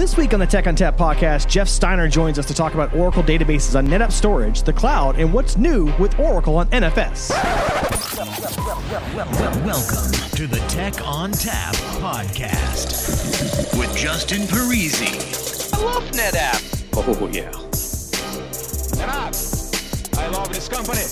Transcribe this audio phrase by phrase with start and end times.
[0.00, 3.22] This week on the Tech ONTAP podcast, Jeff Steiner joins us to talk about Oracle
[3.22, 7.28] databases on NetApp storage, the cloud, and what's new with Oracle on NFS.
[9.62, 15.74] Welcome to the Tech ONTAP podcast with Justin Parisi.
[15.74, 16.62] I love NetApp.
[16.96, 17.50] Oh, yeah.
[18.96, 20.16] NetApp.
[20.16, 21.02] I love this company.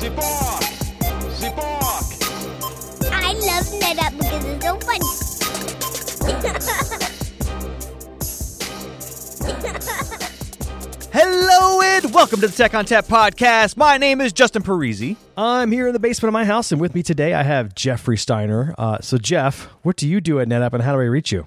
[0.00, 0.64] Support.
[1.34, 2.04] Support.
[3.12, 4.78] I love NetApp because it's so
[7.00, 7.08] fun.
[11.10, 13.76] Hello and welcome to the Tech ONTAP podcast.
[13.76, 15.16] My name is Justin Parisi.
[15.36, 18.18] I'm here in the basement of my house, and with me today I have Jeffrey
[18.18, 18.74] Steiner.
[18.76, 21.46] Uh, so, Jeff, what do you do at NetApp, and how do I reach you?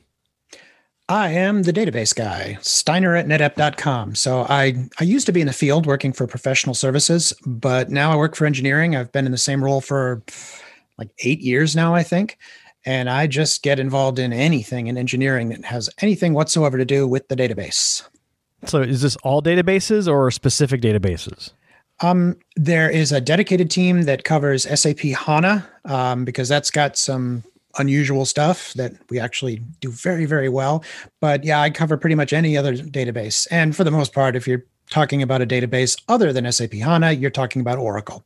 [1.08, 4.16] I am the database guy, Steiner at netapp.com.
[4.16, 8.12] So I, I used to be in the field working for professional services, but now
[8.12, 8.96] I work for engineering.
[8.96, 10.24] I've been in the same role for
[10.98, 12.38] like eight years now, I think.
[12.86, 17.08] And I just get involved in anything in engineering that has anything whatsoever to do
[17.08, 18.08] with the database.
[18.66, 21.52] So, is this all databases or specific databases?
[22.02, 27.44] Um, there is a dedicated team that covers SAP HANA um, because that's got some
[27.78, 30.84] unusual stuff that we actually do very, very well.
[31.20, 33.48] But yeah, I cover pretty much any other database.
[33.52, 37.14] And for the most part, if you're talking about a database other than SAP HANA,
[37.14, 38.24] you're talking about Oracle.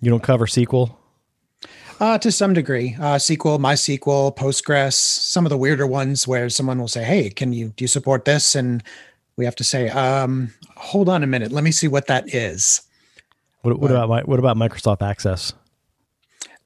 [0.00, 0.94] You don't cover SQL?
[2.00, 6.78] Uh, to some degree, uh, SQL, MySQL, Postgres, some of the weirder ones where someone
[6.78, 8.82] will say, "Hey, can you do you support this?" and
[9.36, 12.82] we have to say, um, "Hold on a minute, let me see what that is."
[13.62, 15.54] What, what about my, what about Microsoft Access?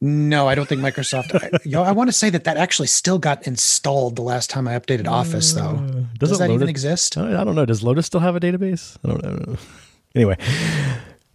[0.01, 1.35] No, I don't think Microsoft.
[1.35, 4.49] I, you know, I want to say that that actually still got installed the last
[4.49, 5.77] time I updated Office, though.
[5.77, 7.19] Uh, Does that even exist?
[7.19, 7.67] I don't know.
[7.67, 8.97] Does Lotus still have a database?
[9.05, 9.57] I don't know.
[10.15, 10.37] Anyway,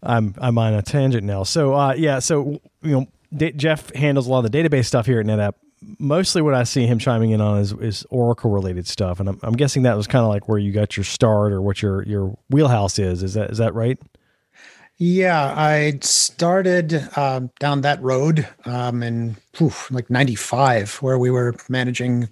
[0.02, 1.44] I'm I'm on a tangent now.
[1.44, 5.06] So uh, yeah, so you know, D- Jeff handles a lot of the database stuff
[5.06, 5.53] here at NetApp.
[6.00, 9.39] Mostly, what I see him chiming in on is, is Oracle related stuff, and I'm,
[9.44, 12.04] I'm guessing that was kind of like where you got your start or what your
[12.04, 13.22] your wheelhouse is.
[13.22, 14.00] Is that is that right?
[14.98, 19.36] Yeah, I started um, down that road um, in
[19.92, 22.30] like '95, where we were managing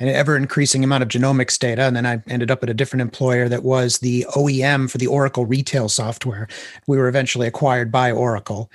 [0.00, 3.02] an ever increasing amount of genomics data, and then I ended up at a different
[3.02, 6.48] employer that was the OEM for the Oracle retail software.
[6.86, 8.70] We were eventually acquired by Oracle,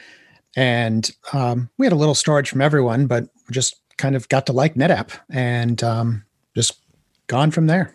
[0.55, 4.53] and um, we had a little storage from everyone, but just kind of got to
[4.53, 6.25] like NetApp, and um,
[6.55, 6.79] just
[7.27, 7.93] gone from there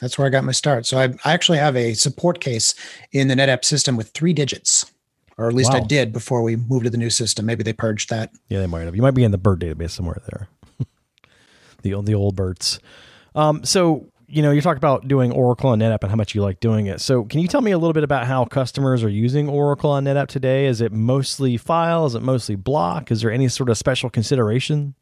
[0.00, 0.86] that's where I got my start.
[0.86, 2.74] So I, I actually have a support case
[3.12, 4.90] in the NetApp system with three digits,
[5.38, 7.46] or at least I did before we moved to the new system.
[7.46, 8.30] Maybe they purged that.
[8.48, 8.96] Yeah, they might have.
[8.96, 10.48] You might be in the BURT database somewhere there.
[11.82, 12.80] the old the old BURTs.
[13.34, 16.42] Um, so you know, you talk about doing Oracle on NetApp and how much you
[16.42, 17.00] like doing it.
[17.00, 20.04] So can you tell me a little bit about how customers are using Oracle on
[20.04, 20.66] NetApp today?
[20.66, 22.04] Is it mostly file?
[22.06, 23.12] Is it mostly block?
[23.12, 24.96] Is there any sort of special consideration?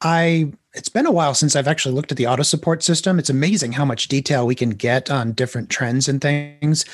[0.00, 3.20] I it's been a while since I've actually looked at the AutoSupport system.
[3.20, 6.84] It's amazing how much detail we can get on different trends and things.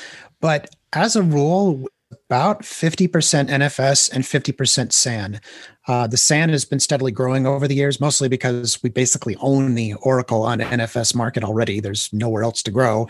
[0.41, 5.41] But as a rule, about 50% NFS and 50% SAN.
[5.87, 9.75] Uh, the SAN has been steadily growing over the years, mostly because we basically own
[9.75, 11.79] the Oracle on NFS market already.
[11.79, 13.07] There's nowhere else to grow.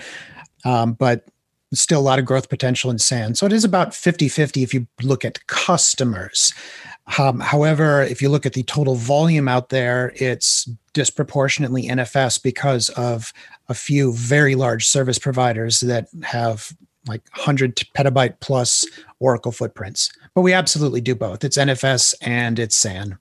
[0.64, 1.28] Um, but
[1.74, 3.36] still a lot of growth potential in SAN.
[3.36, 6.54] So it is about 50 50 if you look at customers.
[7.18, 12.90] Um, however, if you look at the total volume out there, it's disproportionately NFS because
[12.90, 13.32] of
[13.70, 16.74] a few very large service providers that have
[17.08, 18.86] like 100 petabyte plus
[19.20, 20.12] Oracle footprints.
[20.34, 21.44] But we absolutely do both.
[21.44, 23.18] It's NFS and it's SAN.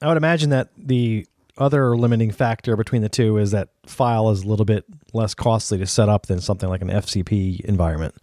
[0.00, 1.26] I would imagine that the
[1.58, 5.78] other limiting factor between the two is that file is a little bit less costly
[5.78, 8.14] to set up than something like an FCP environment.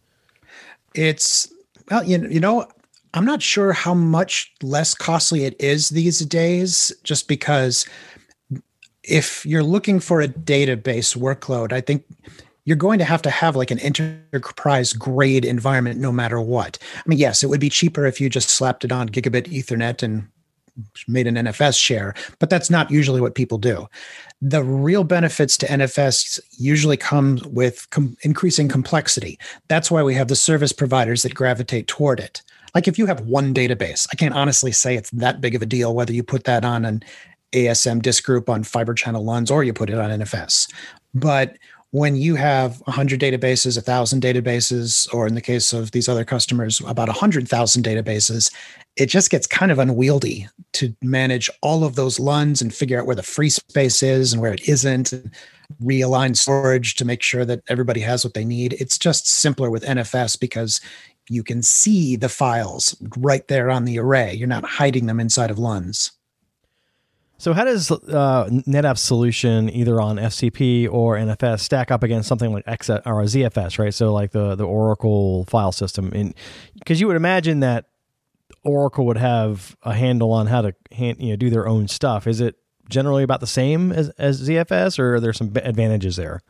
[0.94, 1.52] It's
[1.92, 2.68] well, you know, you know,
[3.14, 7.86] I'm not sure how much less costly it is these days, just because
[9.04, 12.06] if you're looking for a database workload, I think
[12.66, 16.78] you're going to have to have like an enterprise grade environment no matter what.
[16.96, 20.03] I mean, yes, it would be cheaper if you just slapped it on gigabit Ethernet
[20.03, 20.28] and
[21.08, 23.88] made an NFS share, but that's not usually what people do.
[24.42, 29.39] The real benefits to NFS usually come with com- increasing complexity.
[29.69, 32.42] That's why we have the service providers that gravitate toward it.
[32.74, 35.66] Like if you have one database, I can't honestly say it's that big of a
[35.66, 37.04] deal whether you put that on an
[37.54, 40.69] ASM disk group on fiber channel LUNs or you put it on NFS.
[41.13, 41.57] But
[41.95, 46.81] when you have 100 databases, 1,000 databases, or in the case of these other customers,
[46.81, 48.53] about 100,000 databases,
[48.97, 53.06] it just gets kind of unwieldy to manage all of those LUNs and figure out
[53.06, 55.31] where the free space is and where it isn't, and
[55.81, 58.74] realign storage to make sure that everybody has what they need.
[58.74, 60.81] It's just simpler with NFS because
[61.30, 64.33] you can see the files right there on the array.
[64.33, 66.12] You're not hiding them inside of LUNs.
[67.38, 72.54] So how does uh, NetApp's solution either on FCP or NFS stack up against something
[72.54, 73.94] like X or ZFS, right?
[73.94, 76.34] So like the the Oracle file system,
[76.80, 77.86] because you would imagine that
[78.64, 82.26] Oracle would have a handle on how to hand, you know do their own stuff.
[82.26, 82.56] Is it
[82.90, 86.42] generally about the same as, as ZFS, or are there some advantages there?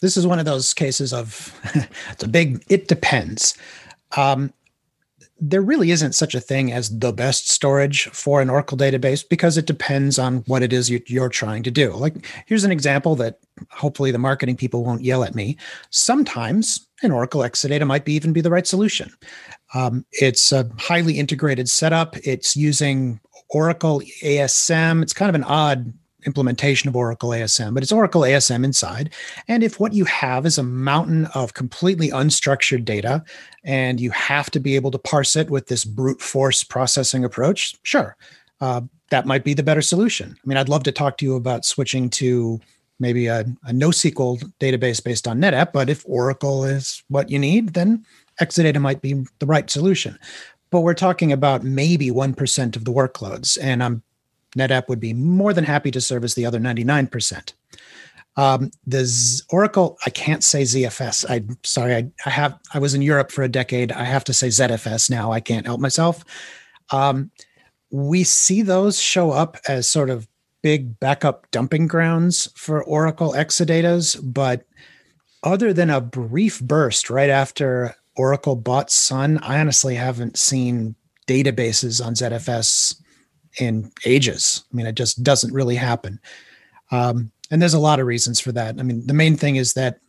[0.00, 1.58] This is one of those cases of
[2.12, 2.64] it's a big.
[2.68, 3.58] It depends.
[4.16, 4.52] Um,
[5.40, 9.56] there really isn't such a thing as the best storage for an Oracle database because
[9.56, 11.92] it depends on what it is you're trying to do.
[11.92, 13.38] Like, here's an example that
[13.70, 15.56] hopefully the marketing people won't yell at me.
[15.90, 19.12] Sometimes an Oracle Exadata might be even be the right solution.
[19.74, 22.16] Um, it's a highly integrated setup.
[22.26, 25.02] It's using Oracle ASM.
[25.02, 25.92] It's kind of an odd
[26.28, 29.12] implementation of Oracle ASM, but it's Oracle ASM inside.
[29.48, 33.24] And if what you have is a mountain of completely unstructured data
[33.64, 37.74] and you have to be able to parse it with this brute force processing approach,
[37.82, 38.16] sure,
[38.60, 40.36] uh, that might be the better solution.
[40.36, 42.60] I mean, I'd love to talk to you about switching to
[43.00, 47.74] maybe a, a NoSQL database based on NetApp, but if Oracle is what you need,
[47.74, 48.04] then
[48.40, 50.18] Exadata might be the right solution.
[50.70, 53.56] But we're talking about maybe 1% of the workloads.
[53.60, 54.02] And I'm
[54.56, 57.52] NetApp would be more than happy to service the other 99%.
[58.36, 61.28] Um, the Z- Oracle, I can't say ZFS.
[61.28, 63.90] I'm sorry, I, I, have I was in Europe for a decade.
[63.90, 65.32] I have to say ZFS now.
[65.32, 66.24] I can't help myself.
[66.90, 67.32] Um,
[67.90, 70.28] we see those show up as sort of
[70.62, 74.64] big backup dumping grounds for Oracle Exadatas, but
[75.42, 80.94] other than a brief burst right after Oracle bought Sun, I honestly haven't seen
[81.26, 83.00] databases on ZFS
[83.60, 84.64] in ages.
[84.72, 86.20] I mean, it just doesn't really happen.
[86.90, 88.78] Um, and there's a lot of reasons for that.
[88.78, 90.00] I mean, the main thing is that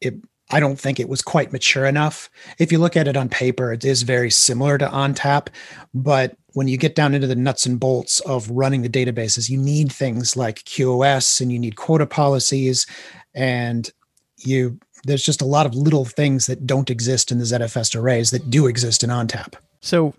[0.00, 0.14] it
[0.50, 2.30] I don't think it was quite mature enough.
[2.58, 5.48] If you look at it on paper, it is very similar to ONTAP,
[5.92, 9.58] but when you get down into the nuts and bolts of running the databases, you
[9.58, 12.86] need things like QoS and you need quota policies
[13.34, 13.90] and
[14.38, 18.30] you there's just a lot of little things that don't exist in the ZFS arrays
[18.30, 19.54] that do exist in ONTAP.
[19.80, 20.14] So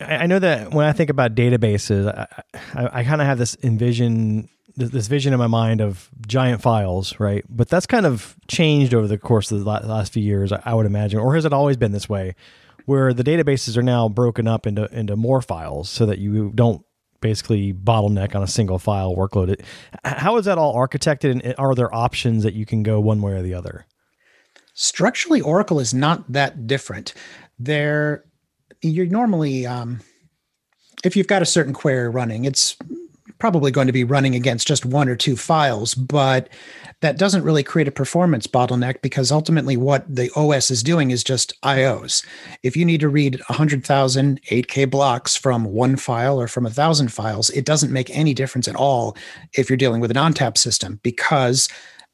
[0.00, 2.26] I know that when I think about databases, I,
[2.74, 7.18] I, I kind of have this envision, this vision in my mind of giant files,
[7.20, 7.44] right?
[7.48, 10.86] But that's kind of changed over the course of the last few years, I would
[10.86, 12.34] imagine, or has it always been this way,
[12.86, 16.82] where the databases are now broken up into into more files, so that you don't
[17.20, 19.62] basically bottleneck on a single file workload.
[20.04, 23.32] How is that all architected, and are there options that you can go one way
[23.32, 23.86] or the other?
[24.72, 27.12] Structurally, Oracle is not that different.
[27.58, 28.24] There
[28.82, 30.00] you're normally um,
[31.04, 32.76] if you've got a certain query running, it's
[33.38, 36.48] probably going to be running against just one or two files, but
[37.00, 41.24] that doesn't really create a performance bottleneck because ultimately what the OS is doing is
[41.24, 42.24] just IOs.
[42.62, 47.08] If you need to read 100,000 8K blocks from one file or from a thousand
[47.12, 49.16] files, it doesn't make any difference at all
[49.54, 51.68] if you're dealing with an ONTAP system because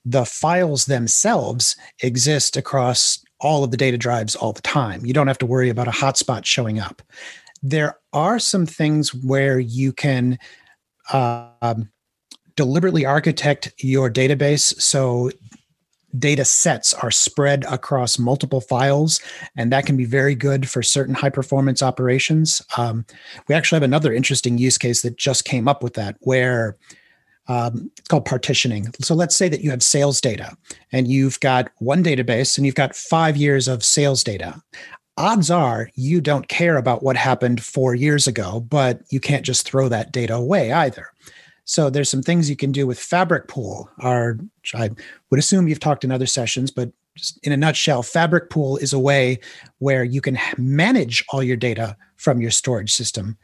[0.04, 5.04] the files themselves exist across all of the data drives all the time.
[5.04, 7.02] You don't have to worry about a hotspot showing up.
[7.62, 10.38] There are some things where you can
[11.12, 11.90] um,
[12.54, 15.30] deliberately architect your database so
[16.18, 19.20] data sets are spread across multiple files,
[19.56, 22.62] and that can be very good for certain high performance operations.
[22.76, 23.04] Um,
[23.48, 26.76] we actually have another interesting use case that just came up with that, where
[27.48, 28.92] um, it's called partitioning.
[29.00, 30.56] So let's say that you have sales data
[30.92, 34.60] and you've got one database and you've got five years of sales data.
[35.16, 39.66] Odds are you don't care about what happened four years ago, but you can't just
[39.66, 41.08] throw that data away either.
[41.64, 43.88] So there's some things you can do with FabricPool.
[44.00, 44.90] I
[45.30, 48.98] would assume you've talked in other sessions, but just in a nutshell, FabricPool is a
[48.98, 49.40] way
[49.78, 53.36] where you can manage all your data from your storage system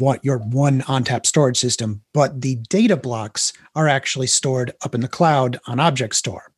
[0.00, 5.00] want your one ONTAP storage system, but the data blocks are actually stored up in
[5.00, 6.52] the cloud on Object Store.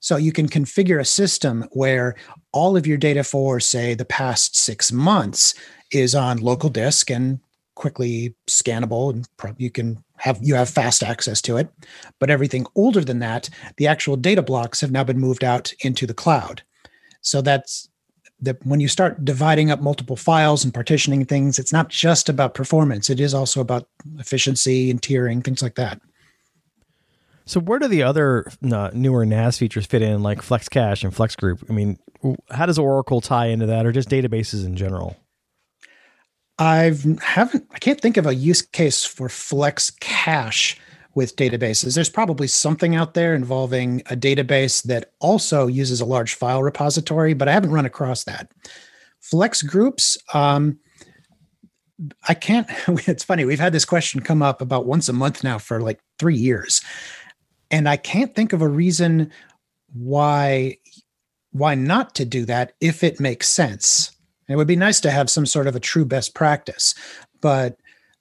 [0.00, 2.16] So you can configure a system where
[2.52, 5.54] all of your data for, say, the past six months
[5.92, 7.38] is on local disk and
[7.76, 11.68] quickly scannable, and you can have you have fast access to it.
[12.18, 16.06] But everything older than that, the actual data blocks have now been moved out into
[16.06, 16.62] the cloud.
[17.20, 17.88] So that's
[18.42, 22.54] that when you start dividing up multiple files and partitioning things, it's not just about
[22.54, 23.08] performance.
[23.08, 26.00] It is also about efficiency and tiering, things like that.
[27.44, 31.68] So where do the other uh, newer NAS features fit in, like FlexCache and FlexGroup?
[31.68, 31.98] I mean,
[32.50, 35.16] how does Oracle tie into that, or just databases in general?
[36.58, 37.66] I've haven't.
[37.72, 40.78] I can't think of a use case for FlexCache
[41.14, 41.94] with databases.
[41.94, 47.34] There's probably something out there involving a database that also uses a large file repository,
[47.34, 48.50] but I haven't run across that.
[49.20, 50.78] Flex groups, um,
[52.28, 52.68] I can't.
[53.08, 53.44] It's funny.
[53.44, 56.82] We've had this question come up about once a month now for like three years,
[57.70, 59.30] and I can't think of a reason
[59.92, 60.78] why
[61.52, 64.10] why not to do that if it makes sense.
[64.48, 66.94] It would be nice to have some sort of a true best practice,
[67.40, 67.76] but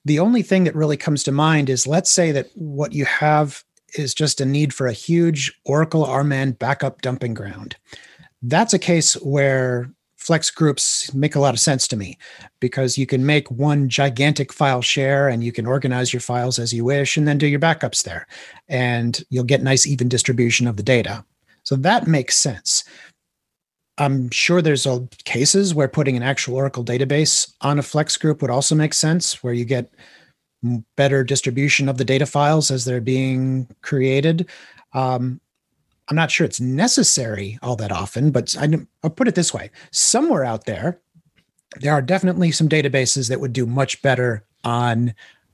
[0.06, 3.64] the only thing that really comes to mind is let's say that what you have
[3.96, 7.76] is just a need for a huge Oracle RMAN backup dumping ground.
[8.42, 12.18] That's a case where flex groups make a lot of sense to me
[12.60, 16.72] because you can make one gigantic file share and you can organize your files as
[16.72, 18.28] you wish and then do your backups there.
[18.70, 21.26] And you'll get nice even distribution of the data.
[21.64, 22.84] So that makes sense
[24.02, 24.88] i'm sure there's
[25.24, 29.44] cases where putting an actual oracle database on a flex group would also make sense
[29.44, 29.94] where you get
[30.96, 34.50] better distribution of the data files as they're being created
[34.94, 35.40] um,
[36.12, 38.68] I'm not sure it's necessary all that often, but I,
[39.02, 41.00] will put it this way somewhere out there,
[41.80, 45.14] there are definitely some databases that would do much better on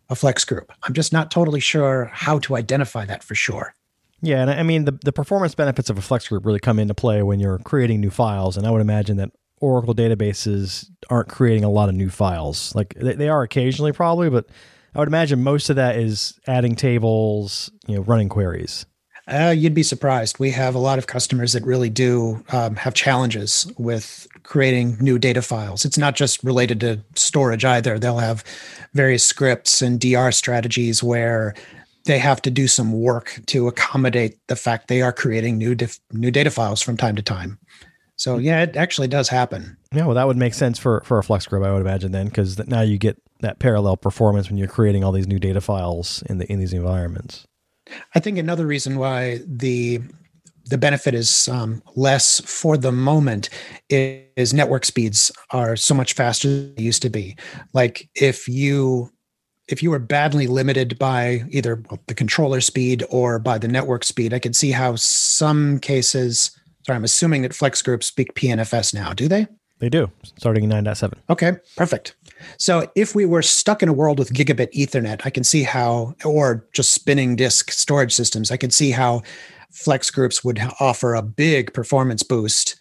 [0.10, 0.72] a flex group.
[0.82, 3.76] I'm just not totally sure how to identify that for sure.
[4.22, 6.94] Yeah, and I mean the the performance benefits of a flex group really come into
[6.94, 11.64] play when you're creating new files, and I would imagine that Oracle databases aren't creating
[11.64, 12.74] a lot of new files.
[12.76, 14.48] Like they, they are occasionally, probably, but
[14.96, 18.86] I would imagine most of that is adding tables, you know, running queries.
[19.28, 20.40] Uh, you'd be surprised.
[20.40, 25.20] We have a lot of customers that really do um, have challenges with creating new
[25.20, 25.84] data files.
[25.84, 28.00] It's not just related to storage either.
[28.00, 28.44] They'll have
[28.94, 31.54] various scripts and DR strategies where
[32.08, 36.00] they have to do some work to accommodate the fact they are creating new dif-
[36.12, 37.60] new data files from time to time.
[38.16, 39.78] So yeah, it actually does happen.
[39.94, 42.58] Yeah, well, that would make sense for for a FlexGroup, I would imagine then, because
[42.68, 46.40] now you get that parallel performance when you're creating all these new data files in
[46.40, 47.46] the in these environments.
[48.16, 50.02] I think another reason why the
[50.66, 53.50] the benefit is um, less for the moment
[53.90, 57.38] is, is, network speeds are so much faster than they used to be.
[57.74, 59.10] Like if you
[59.68, 64.34] if you were badly limited by either the controller speed or by the network speed,
[64.34, 66.52] I could see how some cases.
[66.86, 69.14] Sorry, I'm assuming that flex groups speak PNFS now.
[69.14, 69.48] Do they?
[69.80, 71.14] They do, starting in 9.7.
[71.30, 72.16] Okay, perfect.
[72.58, 76.16] So if we were stuck in a world with gigabit Ethernet, I can see how,
[76.26, 79.22] or just spinning disk storage systems, I can see how
[79.70, 82.76] flex groups would offer a big performance boost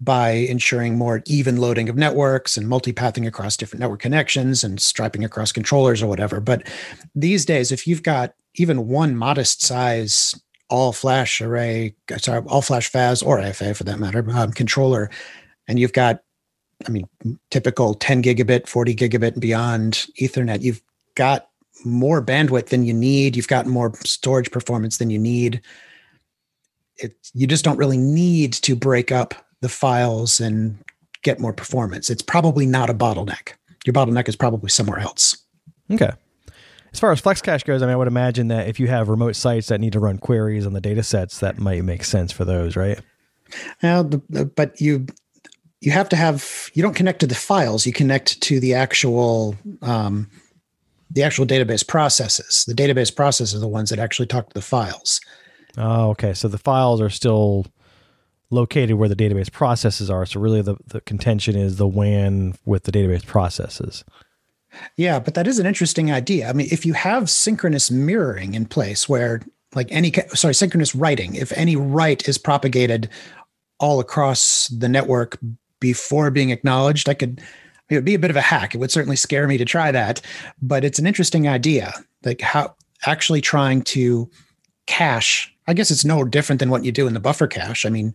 [0.00, 5.24] by ensuring more even loading of networks and multipathing across different network connections and striping
[5.24, 6.40] across controllers or whatever.
[6.40, 6.68] But
[7.14, 10.34] these days, if you've got even one modest size
[10.70, 15.10] all flash array, sorry, all flash FAS or AFA for that matter, um, controller,
[15.68, 16.20] and you've got
[16.86, 17.08] I mean,
[17.50, 20.82] typical 10 gigabit, 40 gigabit and beyond Ethernet, you've
[21.14, 21.48] got
[21.84, 23.36] more bandwidth than you need.
[23.36, 25.60] You've got more storage performance than you need.
[26.96, 29.34] It, you just don't really need to break up
[29.64, 30.78] the files and
[31.22, 32.10] get more performance.
[32.10, 33.54] It's probably not a bottleneck.
[33.84, 35.36] Your bottleneck is probably somewhere else.
[35.90, 36.10] Okay.
[36.92, 39.34] As far as FlexCache goes, I mean, I would imagine that if you have remote
[39.34, 42.44] sites that need to run queries on the data sets, that might make sense for
[42.44, 43.00] those, right?
[43.82, 45.06] Now, but you
[45.84, 49.54] you have to have you don't connect to the files you connect to the actual
[49.82, 50.30] um,
[51.10, 54.62] the actual database processes the database processes are the ones that actually talk to the
[54.62, 55.20] files
[55.76, 57.66] oh okay so the files are still
[58.50, 62.84] located where the database processes are so really the, the contention is the wan with
[62.84, 64.04] the database processes
[64.96, 68.66] yeah but that is an interesting idea i mean if you have synchronous mirroring in
[68.66, 69.40] place where
[69.74, 73.08] like any sorry synchronous writing if any write is propagated
[73.80, 75.38] all across the network
[75.80, 77.08] before being acknowledged.
[77.08, 77.42] I could,
[77.90, 78.74] it would be a bit of a hack.
[78.74, 80.22] It would certainly scare me to try that,
[80.62, 81.92] but it's an interesting idea.
[82.24, 82.74] Like how
[83.04, 84.30] actually trying to
[84.86, 87.86] cache, I guess it's no different than what you do in the buffer cache.
[87.86, 88.14] I mean,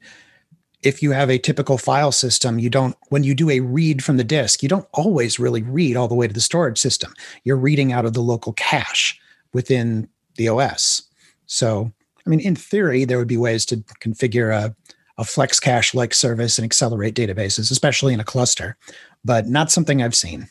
[0.82, 4.18] if you have a typical file system, you don't, when you do a read from
[4.18, 7.13] the disk, you don't always really read all the way to the storage system.
[7.44, 9.20] You're reading out of the local cache
[9.53, 11.03] within the OS.
[11.48, 11.91] So,
[12.25, 14.75] I mean, in theory, there would be ways to configure a,
[15.18, 18.77] a flex cache like service and accelerate databases, especially in a cluster,
[19.25, 20.48] but not something I've seen.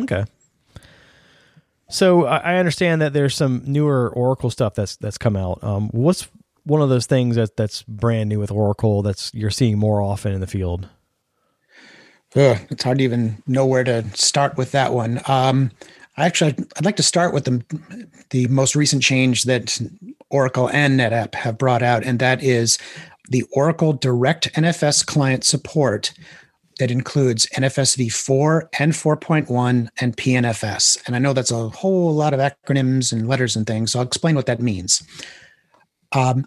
[0.00, 0.24] Okay.
[1.88, 5.62] So I understand that there's some newer Oracle stuff that's that's come out.
[5.62, 6.28] Um, what's
[6.64, 10.32] one of those things that that's brand new with Oracle that's you're seeing more often
[10.32, 10.88] in the field?
[12.34, 15.20] Ugh, it's hard to even know where to start with that one.
[15.28, 15.70] Um,
[16.16, 17.64] actually, I'd like to start with the
[18.30, 19.80] the most recent change that
[20.28, 22.78] Oracle and NetApp have brought out, and that is
[23.30, 26.12] the Oracle Direct NFS client support
[26.78, 31.06] that includes NFS v4 and 4.1 and PNFS.
[31.06, 34.06] And I know that's a whole lot of acronyms and letters and things, so I'll
[34.06, 35.02] explain what that means.
[36.12, 36.46] Um,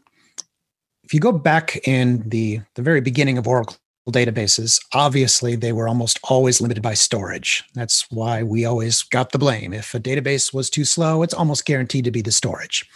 [1.03, 3.77] if you go back in the, the very beginning of Oracle
[4.09, 7.63] databases, obviously they were almost always limited by storage.
[7.73, 9.73] That's why we always got the blame.
[9.73, 12.89] If a database was too slow, it's almost guaranteed to be the storage.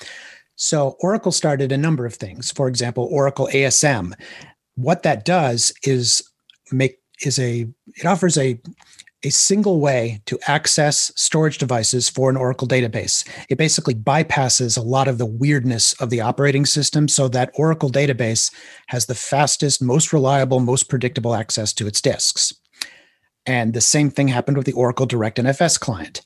[0.56, 2.52] So Oracle started a number of things.
[2.52, 4.14] For example, Oracle ASM.
[4.76, 6.24] What that does is
[6.72, 8.60] make is a it offers a
[9.24, 13.28] a single way to access storage devices for an Oracle database.
[13.50, 17.90] It basically bypasses a lot of the weirdness of the operating system so that Oracle
[17.90, 18.54] database
[18.88, 22.54] has the fastest, most reliable, most predictable access to its disks.
[23.46, 26.22] And the same thing happened with the Oracle Direct NFS client.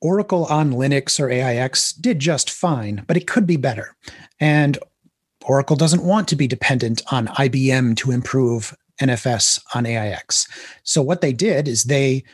[0.00, 3.94] Oracle on Linux or AIX did just fine, but it could be better.
[4.38, 4.78] And
[5.44, 10.46] Oracle doesn't want to be dependent on IBM to improve NFS on AIX.
[10.82, 12.24] So what they did is they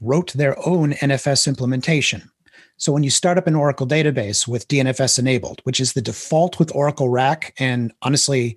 [0.00, 2.30] wrote their own NFS implementation.
[2.76, 6.58] So when you start up an Oracle database with DNFS enabled, which is the default
[6.58, 8.56] with Oracle RAC, and honestly,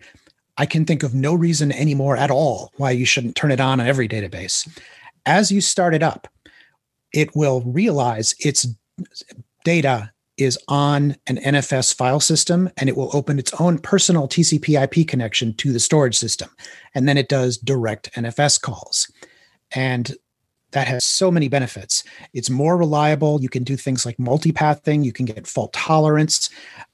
[0.58, 3.80] I can think of no reason anymore at all why you shouldn't turn it on
[3.80, 4.68] on every database.
[5.26, 6.28] As you start it up,
[7.14, 8.68] it will realize its
[9.64, 14.82] data is on an NFS file system and it will open its own personal TCP
[14.82, 16.50] IP connection to the storage system.
[16.94, 19.12] And then it does direct NFS calls.
[19.72, 20.16] And
[20.72, 22.04] that has so many benefits.
[22.34, 23.42] It's more reliable.
[23.42, 26.50] You can do things like multipathing, you can get fault tolerance.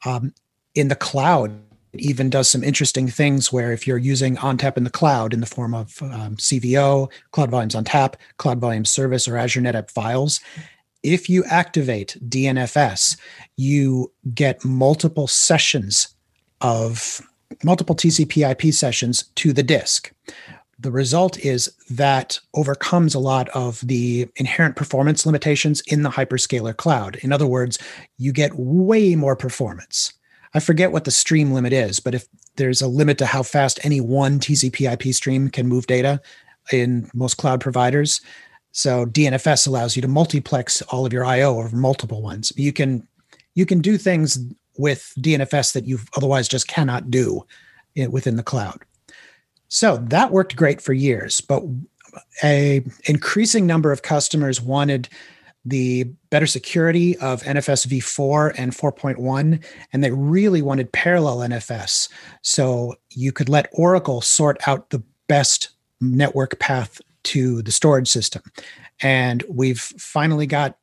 [0.06, 0.34] Um,
[0.76, 1.52] in the cloud,
[1.92, 5.42] it even does some interesting things where if you're using ONTAP in the cloud in
[5.42, 10.40] the form of um, CVO, Cloud Volumes ONTAP, Cloud Volumes Service, or Azure NetApp files,
[11.04, 13.18] if you activate DNFS,
[13.58, 16.08] you get multiple sessions
[16.62, 17.22] of
[17.64, 20.12] multiple TCP IP sessions to the disk.
[20.80, 26.76] The result is that overcomes a lot of the inherent performance limitations in the hyperscaler
[26.76, 27.18] cloud.
[27.18, 27.78] In other words,
[28.18, 30.14] you get way more performance.
[30.54, 33.80] I forget what the stream limit is, but if there's a limit to how fast
[33.84, 36.22] any one TCP IP stream can move data
[36.72, 38.22] in most cloud providers,
[38.74, 42.52] so DNFS allows you to multiplex all of your IO over multiple ones.
[42.58, 43.08] You can
[43.54, 44.40] you can do things
[44.78, 47.46] with DNFS that you otherwise just cannot do
[47.96, 48.82] eh, within the cloud.
[49.68, 51.64] So that worked great for years, but
[52.44, 55.08] a increasing number of customers wanted
[55.66, 62.10] the better security of NFS v4 and 4.1, and they really wanted parallel NFS.
[62.42, 65.70] So you could let Oracle sort out the best
[66.02, 68.42] network path to the storage system.
[69.02, 70.78] And we've finally got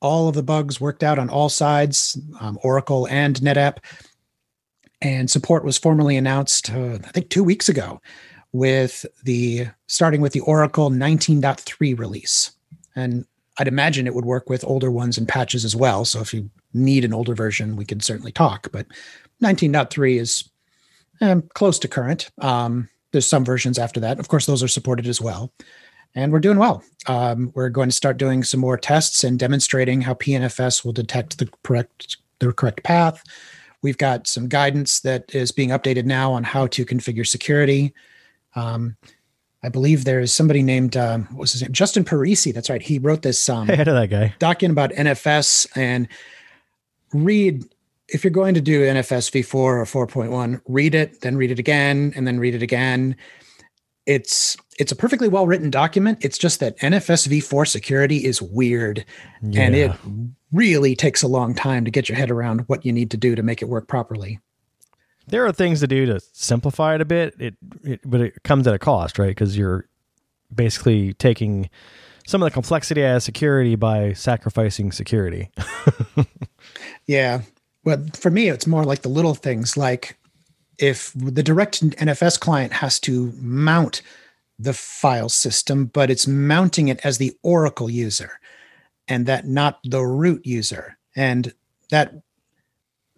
[0.00, 3.78] all of the bugs worked out on all sides, um, Oracle and NetApp.
[5.00, 8.00] And support was formally announced, uh, I think, two weeks ago,
[8.52, 12.52] with the starting with the Oracle 19.3 release.
[12.94, 13.26] And
[13.58, 16.04] I'd imagine it would work with older ones and patches as well.
[16.04, 18.70] So if you need an older version, we can certainly talk.
[18.72, 18.86] But
[19.42, 20.48] 19.3 is
[21.20, 22.30] um, close to current.
[22.40, 24.18] Um, there's some versions after that.
[24.18, 25.52] Of course, those are supported as well
[26.14, 26.82] and we're doing well.
[27.06, 31.38] Um, we're going to start doing some more tests and demonstrating how PNFS will detect
[31.38, 33.22] the correct the correct path.
[33.82, 37.92] We've got some guidance that is being updated now on how to configure security.
[38.54, 38.96] Um,
[39.62, 42.52] I believe there is somebody named um, what was his name Justin Parisi.
[42.52, 42.82] That's right.
[42.82, 46.08] He wrote this um, hey, that guy document about NFS and
[47.12, 47.64] read.
[48.06, 52.12] If you're going to do NFS v4 or 4.1, read it, then read it again,
[52.14, 53.16] and then read it again
[54.06, 56.18] it's it's a perfectly well written document.
[56.22, 59.04] It's just that NFS v4 security is weird
[59.42, 59.62] yeah.
[59.62, 59.92] and it
[60.52, 63.34] really takes a long time to get your head around what you need to do
[63.34, 64.40] to make it work properly.
[65.26, 68.66] There are things to do to simplify it a bit, it, it but it comes
[68.66, 69.28] at a cost, right?
[69.28, 69.88] Because you're
[70.54, 71.70] basically taking
[72.26, 75.50] some of the complexity out of security by sacrificing security.
[77.06, 77.42] yeah.
[77.84, 80.18] Well, for me, it's more like the little things like
[80.78, 84.02] if the direct NFS client has to mount
[84.58, 88.38] the file system, but it's mounting it as the Oracle user
[89.08, 90.96] and that not the root user.
[91.16, 91.52] And
[91.90, 92.14] that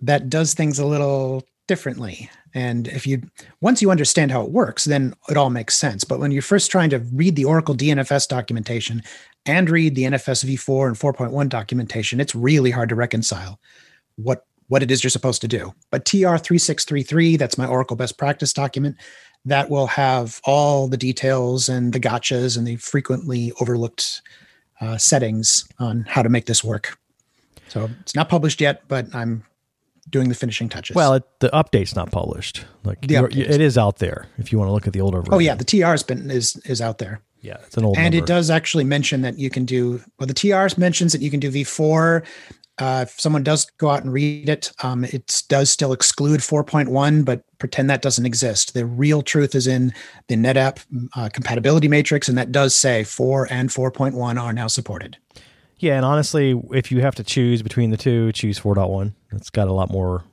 [0.01, 2.31] that does things a little differently.
[2.55, 3.23] And if you
[3.61, 6.05] once you understand how it works, then it all makes sense.
[6.05, 9.03] But when you're first trying to read the Oracle DNFS documentation
[9.45, 13.61] and read the NFS v4 and 4.1 documentation, it's really hard to reconcile
[14.17, 15.75] what what it is you're supposed to do.
[15.91, 18.97] But TR 3633, that's my Oracle best practice document,
[19.45, 24.23] that will have all the details and the gotchas and the frequently overlooked
[24.81, 26.99] uh, settings on how to make this work.
[27.69, 29.45] So it's not published yet, but I'm
[30.11, 30.95] doing the finishing touches.
[30.95, 32.65] Well, it, the update's not published.
[32.85, 35.35] Like it is out there if you want to look at the older version.
[35.35, 37.21] Oh yeah, the TR's been is is out there.
[37.41, 38.25] Yeah, it's an old and number.
[38.25, 40.01] it does actually mention that you can do.
[40.19, 42.25] Well, the TRs mentions that you can do V4
[42.79, 47.25] Uh, if someone does go out and read it, um, it does still exclude 4.1,
[47.25, 48.75] but pretend that doesn't exist.
[48.75, 49.95] The real truth is in
[50.29, 50.85] the NetApp
[51.17, 55.17] uh, compatibility matrix, and that does say 4 and 4.1 are now supported.
[55.79, 59.15] Yeah, and honestly, if you have to choose between the two, choose 4.1.
[59.33, 60.25] It's got a lot more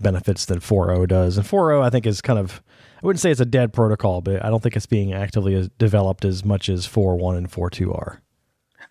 [0.00, 1.36] benefits than 4.0 does.
[1.36, 2.62] And 4.0, I think, is kind of,
[3.02, 6.24] I wouldn't say it's a dead protocol, but I don't think it's being actively developed
[6.24, 8.20] as much as 4.1 and 4.2 are.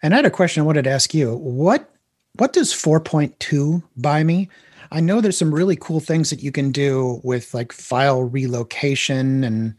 [0.01, 1.35] And I had a question I wanted to ask you.
[1.35, 1.91] What
[2.37, 4.49] what does 4.2 buy me?
[4.91, 9.43] I know there's some really cool things that you can do with like file relocation
[9.43, 9.75] and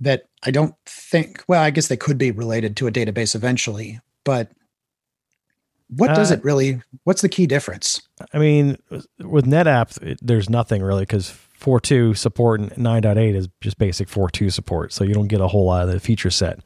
[0.00, 4.00] that I don't think well, I guess they could be related to a database eventually,
[4.24, 4.50] but
[5.88, 8.00] what does Uh, it really what's the key difference?
[8.32, 8.76] I mean,
[9.18, 14.52] with NetApp, it, there's nothing really because 4.2 support and 9.8 is just basic 4.2
[14.52, 14.92] support.
[14.92, 16.60] So you don't get a whole lot of the feature set.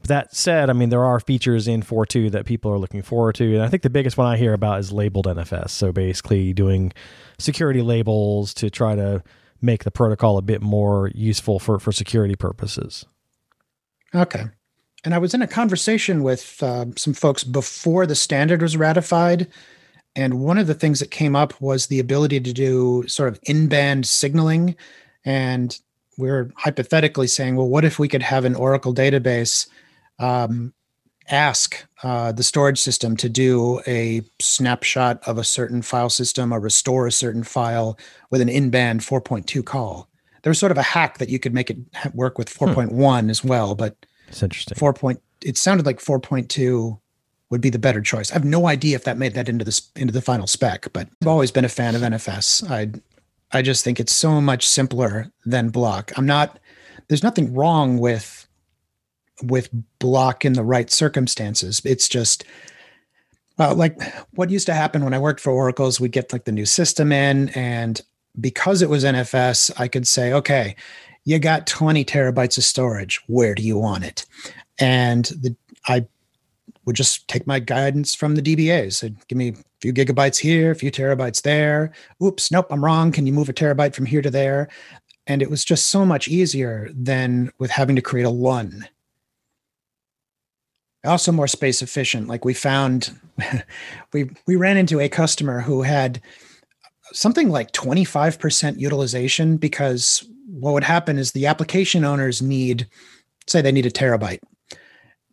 [0.00, 3.34] But that said, I mean, there are features in 4.2 that people are looking forward
[3.36, 3.54] to.
[3.54, 5.70] And I think the biggest one I hear about is labeled NFS.
[5.70, 6.92] So basically doing
[7.38, 9.22] security labels to try to
[9.60, 13.06] make the protocol a bit more useful for, for security purposes.
[14.14, 14.44] Okay.
[15.04, 19.48] And I was in a conversation with uh, some folks before the standard was ratified.
[20.16, 23.38] And one of the things that came up was the ability to do sort of
[23.44, 24.74] in band signaling.
[25.24, 25.78] And
[26.16, 29.68] we are hypothetically saying, well, what if we could have an Oracle database
[30.18, 30.72] um,
[31.30, 36.60] ask uh, the storage system to do a snapshot of a certain file system or
[36.60, 37.98] restore a certain file
[38.30, 40.08] with an in band 4.2 call?
[40.42, 41.78] There was sort of a hack that you could make it
[42.14, 43.96] work with 4.1 as well, but
[44.28, 44.76] It's interesting.
[44.76, 45.20] four point.
[45.44, 46.98] It sounded like four point two
[47.50, 48.30] would be the better choice.
[48.30, 51.08] I have no idea if that made that into this into the final spec, but
[51.22, 52.68] I've always been a fan of NFS.
[52.70, 52.90] I
[53.52, 56.12] I just think it's so much simpler than block.
[56.16, 56.58] I'm not.
[57.08, 58.46] There's nothing wrong with
[59.42, 61.82] with block in the right circumstances.
[61.84, 62.44] It's just.
[63.60, 64.00] Uh, like
[64.34, 66.64] what used to happen when I worked for Oracle is we'd get like the new
[66.64, 68.00] system in, and
[68.40, 70.76] because it was NFS, I could say, okay,
[71.24, 73.20] you got 20 terabytes of storage.
[73.26, 74.24] Where do you want it?
[74.78, 75.56] And the
[75.88, 76.06] I
[76.84, 78.94] would just take my guidance from the DBAs.
[78.94, 81.92] Said, give me a few gigabytes here, a few terabytes there.
[82.22, 83.12] Oops, nope, I'm wrong.
[83.12, 84.68] Can you move a terabyte from here to there?
[85.26, 88.88] And it was just so much easier than with having to create a LUN.
[91.04, 92.28] Also more space efficient.
[92.28, 93.18] Like we found
[94.12, 96.20] we we ran into a customer who had
[97.12, 102.86] something like 25% utilization because what would happen is the application owners need
[103.46, 104.40] say they need a terabyte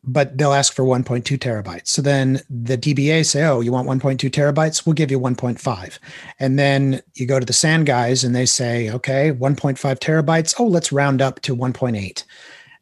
[0.07, 1.87] but they'll ask for 1.2 terabytes.
[1.87, 4.85] So then the dba say oh you want 1.2 terabytes?
[4.85, 5.99] We'll give you 1.5
[6.39, 10.55] and then you go to the SAN guys and they say okay 1.5 terabytes.
[10.59, 12.23] Oh let's round up to 1.8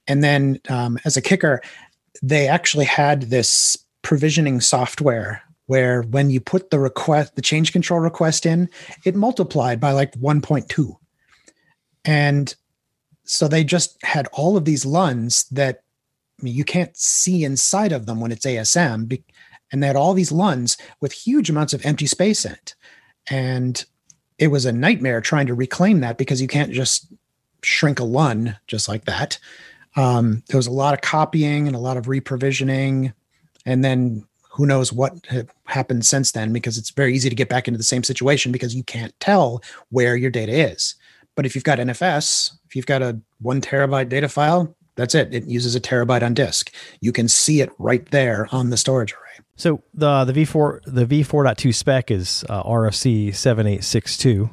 [0.07, 1.61] and then um, as a kicker
[2.23, 7.99] they actually had this provisioning software where when you put the request the change control
[7.99, 8.67] request in
[9.05, 10.95] it multiplied by like 1.2
[12.05, 12.55] and
[13.25, 15.83] so they just had all of these luns that
[16.39, 19.21] I mean, you can't see inside of them when it's asm
[19.71, 22.75] and they had all these luns with huge amounts of empty space in it.
[23.29, 23.83] And
[24.37, 27.11] it was a nightmare trying to reclaim that because you can't just
[27.63, 29.39] shrink a lun just like that
[29.95, 33.13] um, there was a lot of copying and a lot of reprovisioning.
[33.65, 37.49] And then who knows what ha- happened since then because it's very easy to get
[37.49, 40.95] back into the same situation because you can't tell where your data is.
[41.35, 45.33] But if you've got nfs if you've got a one terabyte data file that's it.
[45.33, 46.71] It uses a terabyte on disk.
[47.01, 49.43] You can see it right there on the storage array.
[49.55, 54.49] So the the V4 the V4.2 spec is uh, RFC 7862.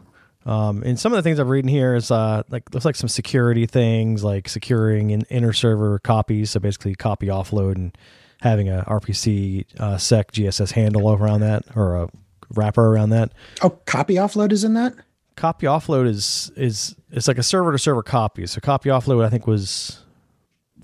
[0.47, 3.09] Um, and some of the things I'm reading here is uh, like looks like some
[3.09, 6.51] security things like securing in inter-server copies.
[6.51, 7.97] So basically, copy offload and
[8.41, 12.09] having a RPC uh, sec GSS handle around that or a
[12.55, 13.33] wrapper around that.
[13.63, 14.95] oh copy offload is in that
[15.41, 18.47] Copy offload is is it's like a server to server copy.
[18.47, 20.05] So copy offload I think was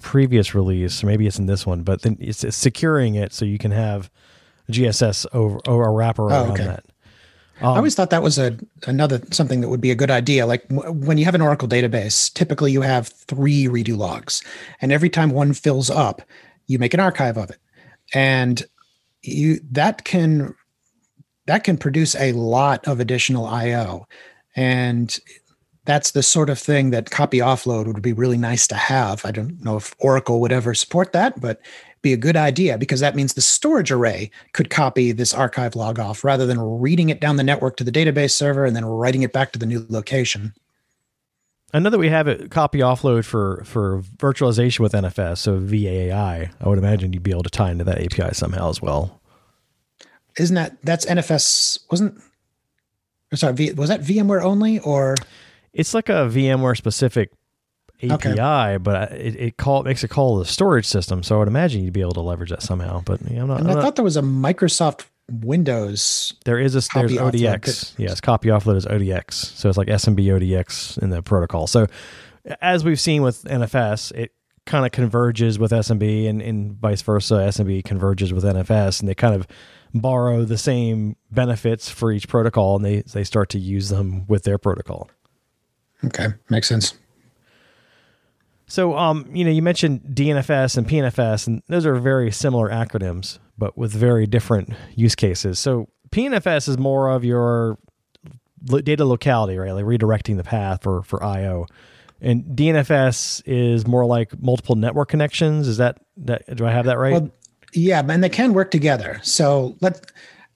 [0.01, 3.59] previous release, maybe it's in this one, but then it's, it's securing it so you
[3.59, 4.11] can have
[4.71, 6.65] GSS over or a wrapper around okay.
[6.65, 6.85] that.
[7.61, 10.47] Um, I always thought that was a another something that would be a good idea.
[10.47, 14.43] Like w- when you have an Oracle database, typically you have three redo logs,
[14.81, 16.23] and every time one fills up,
[16.67, 17.59] you make an archive of it,
[18.13, 18.63] and
[19.23, 20.55] you that can
[21.47, 24.07] that can produce a lot of additional I/O,
[24.55, 25.19] and
[25.87, 29.25] that's the sort of thing that copy offload would be really nice to have.
[29.25, 31.61] I don't know if Oracle would ever support that, but
[32.07, 35.99] be a good idea because that means the storage array could copy this archive log
[35.99, 39.23] off rather than reading it down the network to the database server and then writing
[39.23, 40.55] it back to the new location.
[41.75, 46.51] I know that we have a copy offload for for virtualization with NFS, so VAAI.
[46.61, 49.21] I would imagine you'd be able to tie into that API somehow as well.
[50.39, 51.81] isn't that that's NFS?
[51.91, 52.23] Wasn't
[53.35, 55.17] sorry, v, was that VMware only or?
[55.73, 57.31] It's like a VMware specific
[58.03, 58.77] API, Okay.
[58.79, 61.23] but it, it call makes a call to the storage system.
[61.23, 63.03] So I would imagine you'd be able to leverage that somehow.
[63.05, 63.61] But yeah, I'm not.
[63.61, 66.35] And I'm I not- thought there was a Microsoft Windows.
[66.45, 67.95] there is a there's ODX.
[67.99, 69.33] Yes, copy offload is ODX.
[69.35, 71.67] So it's like SMB ODX in the protocol.
[71.67, 71.87] So
[72.61, 74.33] as we've seen with NFS, it
[74.67, 77.35] kind of converges with SMB and, and vice versa.
[77.35, 79.47] SMB converges with NFS, and they kind of
[79.95, 84.43] borrow the same benefits for each protocol, and they they start to use them with
[84.45, 85.09] their protocol.
[86.05, 86.95] Okay, makes sense.
[88.69, 93.39] So, um, you know, you mentioned DNFS and PNFS, and those are very similar acronyms,
[93.57, 95.59] but with very different use cases.
[95.59, 97.79] So, PNFS is more of your
[98.65, 99.73] data locality, right?
[99.73, 101.67] Like redirecting the path for for I/O,
[102.21, 105.69] and DNFS is more like multiple network connections.
[105.69, 106.57] Is that that?
[106.57, 107.13] Do I have that right?
[107.13, 107.31] Well,
[107.73, 109.21] yeah, and they can work together.
[109.23, 110.11] So let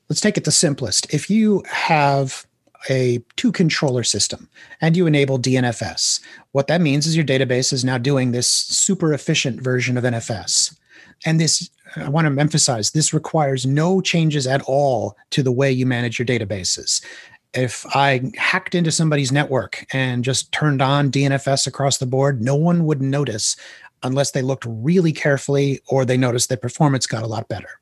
[0.08, 1.12] let's take it the simplest.
[1.12, 2.46] If you have
[2.88, 4.48] a two controller system
[4.80, 6.20] and you enable DNFS,
[6.52, 10.76] what that means is your database is now doing this super efficient version of NFS.
[11.24, 15.70] And this, I want to emphasize, this requires no changes at all to the way
[15.70, 17.04] you manage your databases.
[17.52, 22.54] If I hacked into somebody's network and just turned on DNFS across the board, no
[22.54, 23.56] one would notice
[24.02, 27.80] unless they looked really carefully or they noticed that performance got a lot better.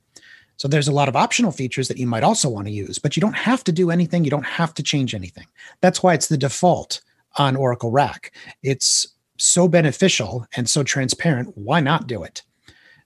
[0.56, 3.16] So there's a lot of optional features that you might also want to use, but
[3.16, 4.24] you don't have to do anything.
[4.24, 5.46] You don't have to change anything.
[5.80, 7.00] That's why it's the default
[7.36, 8.32] on Oracle RAC.
[8.62, 9.06] It's
[9.38, 11.56] so beneficial and so transparent.
[11.56, 12.42] Why not do it?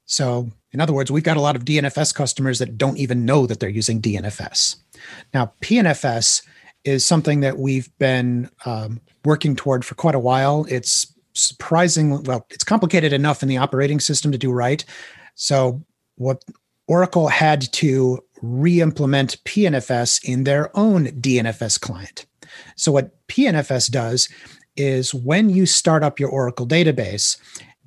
[0.06, 3.46] So, in other words, we've got a lot of DNFS customers that don't even know
[3.46, 4.76] that they're using DNFS.
[5.32, 6.42] Now, PNFS
[6.84, 10.66] is something that we've been um, working toward for quite a while.
[10.68, 14.84] It's surprising, well, it's complicated enough in the operating system to do right.
[15.34, 15.82] So,
[16.16, 16.44] what
[16.88, 22.26] Oracle had to re implement PNFS in their own DNFS client.
[22.76, 24.28] So, what PNFS does
[24.76, 27.36] is when you start up your Oracle database,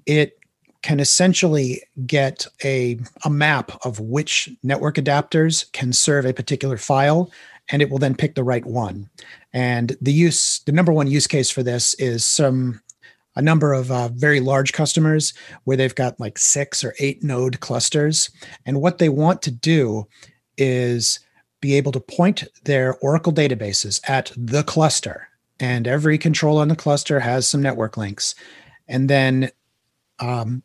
[0.06, 0.40] it
[0.82, 7.32] can essentially get a, a map of which network adapters can serve a particular file,
[7.70, 9.10] and it will then pick the right one.
[9.52, 12.82] And the use, the number one use case for this is some
[13.36, 15.34] a number of uh, very large customers
[15.66, 18.30] where they've got like six or eight node clusters.
[18.66, 20.08] And what they want to do
[20.58, 21.20] is
[21.66, 25.28] be able to point their Oracle databases at the cluster.
[25.60, 28.36] And every control on the cluster has some network links.
[28.88, 29.50] And then
[30.20, 30.62] um,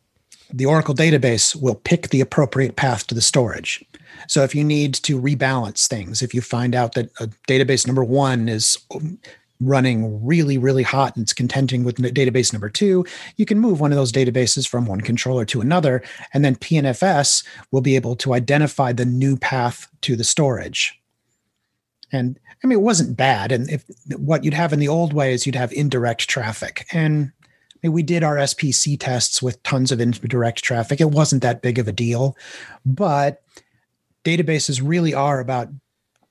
[0.53, 3.83] the Oracle database will pick the appropriate path to the storage.
[4.27, 8.03] So if you need to rebalance things, if you find out that a database number
[8.03, 8.77] one is
[9.61, 13.05] running really, really hot and it's contending with database number two,
[13.37, 16.03] you can move one of those databases from one controller to another.
[16.33, 20.99] And then PNFS will be able to identify the new path to the storage.
[22.11, 23.51] And I mean, it wasn't bad.
[23.51, 23.85] And if
[24.17, 26.85] what you'd have in the old way is you'd have indirect traffic.
[26.91, 27.31] And
[27.83, 30.99] I mean, we did our SPC tests with tons of indirect traffic.
[30.99, 32.35] It wasn't that big of a deal,
[32.85, 33.41] but
[34.23, 35.69] databases really are about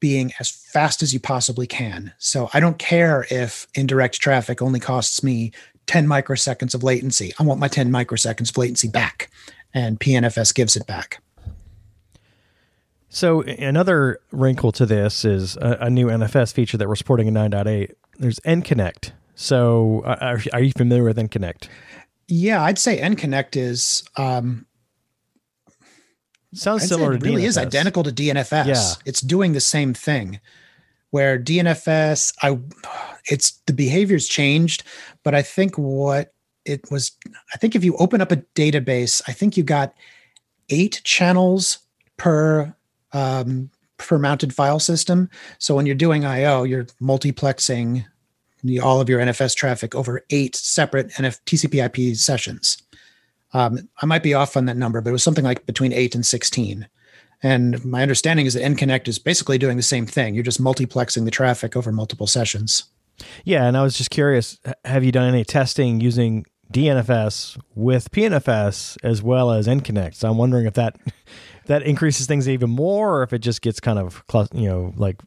[0.01, 2.13] being as fast as you possibly can.
[2.19, 5.53] So I don't care if indirect traffic only costs me
[5.87, 7.33] 10 microseconds of latency.
[7.39, 9.31] I want my 10 microseconds of latency back,
[9.75, 11.23] and PNFS gives it back.
[13.09, 17.35] So another wrinkle to this is a, a new NFS feature that we're supporting in
[17.35, 17.93] 9.8.
[18.19, 19.11] There's NConnect.
[19.35, 21.69] So are, are you familiar with NConnect?
[22.29, 24.65] Yeah, I'd say NConnect is um,
[26.53, 28.67] Sounds I'd similar it really is identical to DNFS.
[28.67, 28.93] Yeah.
[29.05, 30.41] It's doing the same thing.
[31.11, 32.59] Where DNFS, I
[33.27, 34.85] it's the behavior's changed,
[35.25, 36.33] but I think what
[36.65, 37.13] it was,
[37.53, 39.95] I think if you open up a database, I think you got
[40.69, 41.79] eight channels
[42.17, 42.75] per
[43.13, 45.29] um, per mounted file system.
[45.59, 48.05] So when you're doing I/O, you're multiplexing
[48.63, 52.83] the, all of your NFS traffic over eight separate NF TCP/IP sessions.
[53.53, 56.15] Um, I might be off on that number, but it was something like between eight
[56.15, 56.89] and 16.
[57.43, 60.35] And my understanding is that NConnect is basically doing the same thing.
[60.35, 62.85] You're just multiplexing the traffic over multiple sessions.
[63.45, 68.97] Yeah, and I was just curious, have you done any testing using DNFS with PNFS
[69.03, 70.15] as well as NConnect?
[70.15, 70.97] So I'm wondering if that
[71.67, 75.21] that increases things even more or if it just gets kind of you know like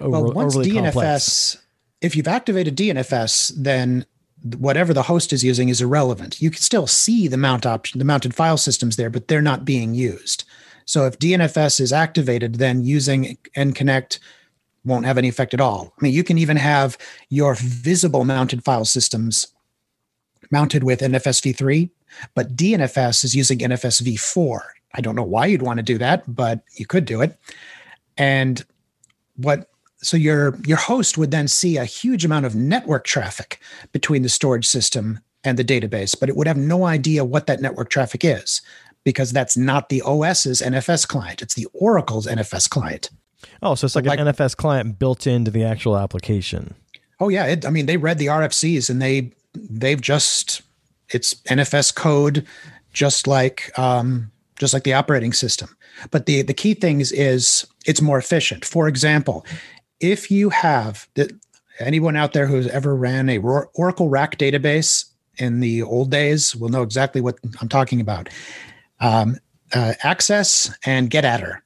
[0.00, 1.58] over, well, once DNFS, complex.
[2.00, 4.06] if you've activated DNFS, then
[4.44, 6.40] whatever the host is using is irrelevant.
[6.40, 9.64] You can still see the mount option, the mounted file systems there, but they're not
[9.64, 10.44] being used.
[10.84, 14.18] So if DNFS is activated, then using NConnect
[14.84, 15.94] won't have any effect at all.
[15.98, 16.98] I mean, you can even have
[17.30, 19.46] your visible mounted file systems
[20.50, 21.90] mounted with NFS v3,
[22.34, 24.60] but DNFS is using NFS v4.
[24.94, 27.38] I don't know why you'd want to do that, but you could do it.
[28.18, 28.62] And
[29.36, 29.70] what
[30.04, 33.60] so your your host would then see a huge amount of network traffic
[33.92, 37.60] between the storage system and the database, but it would have no idea what that
[37.60, 38.62] network traffic is
[39.04, 41.42] because that's not the OS's NFS client.
[41.42, 43.10] It's the Oracle's NFS client.
[43.62, 46.74] Oh, so it's like, Like- an NFS client built into the actual application.
[47.20, 50.62] Oh yeah, it, I mean they read the RFCs and they they've just
[51.10, 52.46] it's NFS code,
[52.92, 55.76] just like um, just like the operating system.
[56.10, 58.64] But the the key things is it's more efficient.
[58.64, 59.46] For example,
[60.00, 61.30] if you have the,
[61.78, 66.68] anyone out there who's ever ran a Oracle RAC database in the old days will
[66.68, 68.28] know exactly what I'm talking about.
[69.00, 69.38] Um,
[69.72, 71.62] uh, access and her.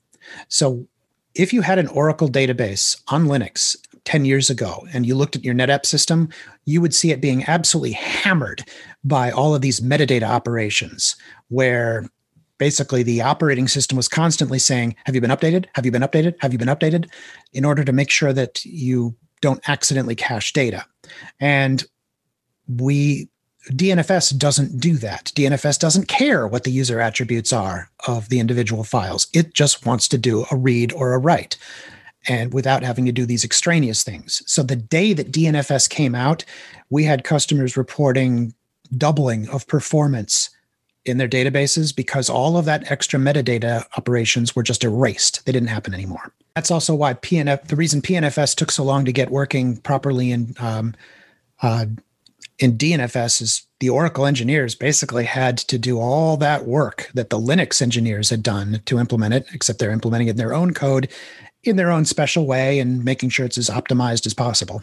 [0.49, 0.87] So
[1.35, 5.45] if you had an Oracle database on Linux 10 years ago and you looked at
[5.45, 6.29] your NetApp system,
[6.65, 8.65] you would see it being absolutely hammered
[9.05, 11.17] by all of these metadata operations
[11.49, 12.09] where
[12.59, 15.67] basically the operating system was constantly saying, Have you been updated?
[15.75, 16.35] Have you been updated?
[16.41, 17.09] Have you been updated?
[17.53, 20.85] in order to make sure that you don't accidentally cache data.
[21.41, 21.85] And
[22.69, 23.29] we
[23.71, 25.27] DNFS doesn't do that.
[25.35, 29.27] DNFS doesn't care what the user attributes are of the individual files.
[29.35, 31.57] It just wants to do a read or a write
[32.27, 34.43] and without having to do these extraneous things.
[34.47, 36.45] So the day that DNFS came out,
[36.89, 38.55] we had customers reporting
[38.97, 40.49] doubling of performance
[41.09, 45.45] in their databases because all of that extra metadata operations were just erased.
[45.47, 46.33] They didn't happen anymore.
[46.55, 50.55] That's also why PNF, the reason PNFS took so long to get working properly in
[50.59, 50.95] um,
[51.63, 51.87] uh,
[52.59, 57.39] in DNFS is the Oracle engineers basically had to do all that work that the
[57.39, 61.09] Linux engineers had done to implement it, except they're implementing it in their own code
[61.65, 64.83] in their own special way and making sure it's as optimized as possible.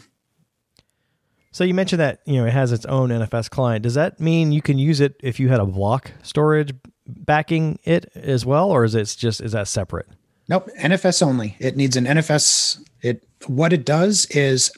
[1.56, 3.82] So you mentioned that you know it has its own NFS client.
[3.82, 6.74] Does that mean you can use it if you had a block storage
[7.06, 10.06] backing it as well, or is it just is that separate?
[10.50, 11.56] Nope, NFS only.
[11.58, 12.84] It needs an NFS.
[13.00, 14.70] It what it does is,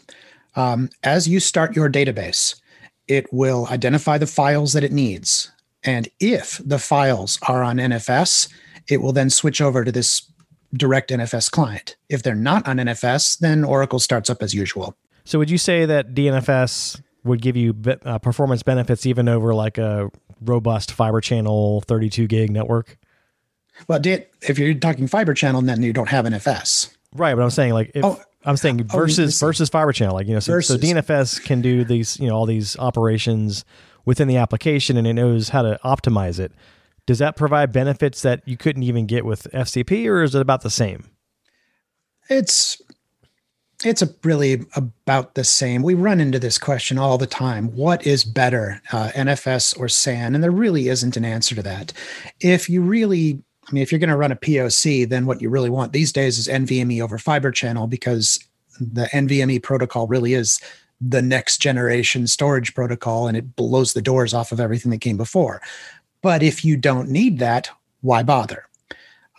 [0.55, 2.55] um, as you start your database,
[3.09, 5.51] it will identify the files that it needs,
[5.83, 8.49] and if the files are on NFS,
[8.87, 10.31] it will then switch over to this
[10.75, 11.97] direct NFS client.
[12.09, 14.95] If they're not on NFS, then Oracle starts up as usual.
[15.29, 19.55] So would you say that DNFS would give you be- uh, performance benefits even over
[19.55, 20.11] like a
[20.41, 22.97] robust fiber channel 32 gig network?
[23.89, 26.97] Well, if you're talking fiber channel, then you don't have NFS.
[27.15, 29.47] Right, but I'm saying like if Oh, I'm saying oh, versus listen.
[29.47, 32.47] versus fiber channel, like you know, so, so DNFS can do these, you know, all
[32.47, 33.67] these operations
[34.07, 36.53] within the application, and it knows how to optimize it.
[37.05, 40.63] Does that provide benefits that you couldn't even get with FCP, or is it about
[40.63, 41.05] the same?
[42.31, 42.81] It's
[43.85, 45.83] it's a really about the same.
[45.83, 47.69] We run into this question all the time.
[47.77, 50.35] What is better, uh, NFS or SAN?
[50.35, 51.93] And there really isn't an answer to that.
[52.41, 55.49] If you really, I mean, if you're going to run a POC, then what you
[55.49, 58.45] really want these days is NVMe over fiber channel because
[58.81, 60.61] the NVMe protocol really is
[61.01, 65.17] the next generation storage protocol and it blows the doors off of everything that came
[65.17, 65.63] before.
[66.21, 68.65] But if you don't need that, why bother?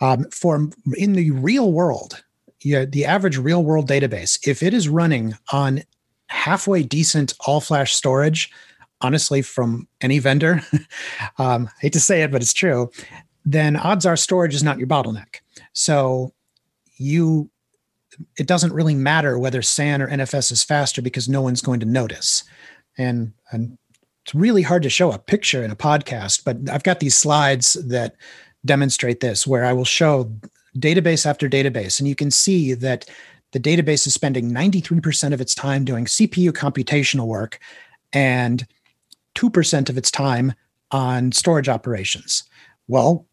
[0.00, 2.22] Um, for in the real world,
[2.62, 5.82] yeah, the average real world database, if it is running on
[6.28, 8.50] halfway decent all flash storage,
[9.00, 10.62] honestly, from any vendor,
[11.38, 12.90] um, I hate to say it, but it's true,
[13.44, 15.36] then odds are storage is not your bottleneck.
[15.72, 16.32] So
[16.96, 17.50] you,
[18.38, 21.86] it doesn't really matter whether SAN or NFS is faster because no one's going to
[21.86, 22.44] notice.
[22.98, 23.78] And, and
[24.24, 27.72] it's really hard to show a picture in a podcast, but I've got these slides
[27.88, 28.16] that
[28.66, 30.30] demonstrate this where I will show
[30.76, 33.08] database after database, and you can see that
[33.52, 37.58] the database is spending 93% of its time doing CPU computational work
[38.12, 38.66] and
[39.34, 40.52] 2% of its time
[40.90, 42.44] on storage operations.
[42.88, 43.26] Well,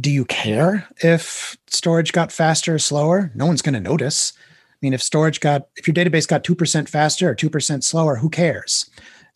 [0.00, 3.30] do you care if storage got faster or slower?
[3.34, 4.32] No one's going to notice.
[4.36, 8.28] I mean, if storage got, if your database got 2% faster or 2% slower, who
[8.28, 8.88] cares?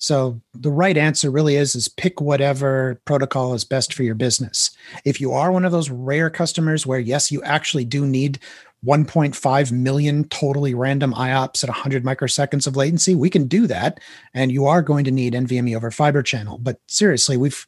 [0.04, 4.70] So the right answer really is is pick whatever protocol is best for your business.
[5.06, 8.38] If you are one of those rare customers where yes, you actually do need
[8.84, 13.98] 1.5 million totally random IOPS at 100 microseconds of latency, we can do that
[14.34, 16.58] and you are going to need NVMe over fiber channel.
[16.58, 17.66] But seriously, we've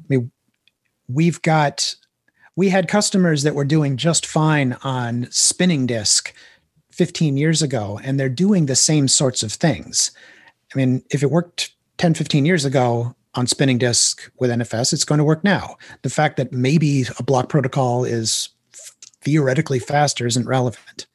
[0.00, 0.30] I mean
[1.06, 1.96] we've got
[2.56, 6.32] we had customers that were doing just fine on spinning disk
[6.92, 10.12] 15 years ago and they're doing the same sorts of things.
[10.74, 15.04] I mean, if it worked 10, 15 years ago on spinning disk with NFS, it's
[15.04, 15.76] going to work now.
[16.02, 18.50] The fact that maybe a block protocol is
[19.22, 21.06] theoretically faster isn't relevant.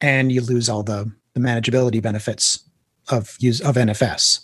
[0.00, 2.64] And you lose all the, the manageability benefits
[3.08, 4.40] of use of NFS.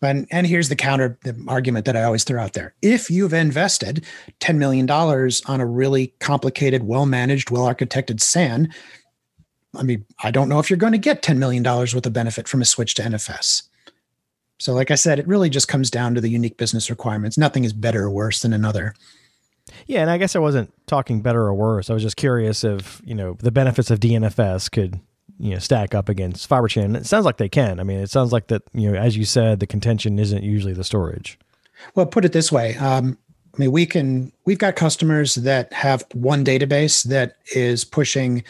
[0.00, 2.74] And, and here's the counter the argument that I always throw out there.
[2.82, 4.04] If you've invested
[4.40, 8.72] $10 million on a really complicated, well managed, well architected SAN,
[9.74, 12.46] I mean, I don't know if you're going to get $10 million worth of benefit
[12.46, 13.62] from a switch to NFS.
[14.58, 17.36] So, like I said, it really just comes down to the unique business requirements.
[17.36, 18.94] Nothing is better or worse than another.
[19.86, 21.90] Yeah, and I guess I wasn't talking better or worse.
[21.90, 25.00] I was just curious if you know the benefits of DNFS could
[25.38, 26.94] you know stack up against Fiber chain.
[26.94, 27.80] It sounds like they can.
[27.80, 30.74] I mean, it sounds like that you know, as you said, the contention isn't usually
[30.74, 31.38] the storage.
[31.94, 32.76] Well, put it this way.
[32.76, 33.18] Um,
[33.54, 34.32] I mean, we can.
[34.44, 38.44] We've got customers that have one database that is pushing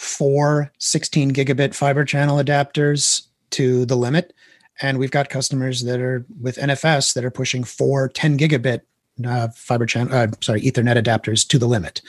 [0.00, 4.32] four 16 gigabit fiber channel adapters to the limit.
[4.80, 8.80] And we've got customers that are with NFS that are pushing four 10 gigabit
[9.26, 12.00] uh, fiber channel, uh, sorry, Ethernet adapters to the limit.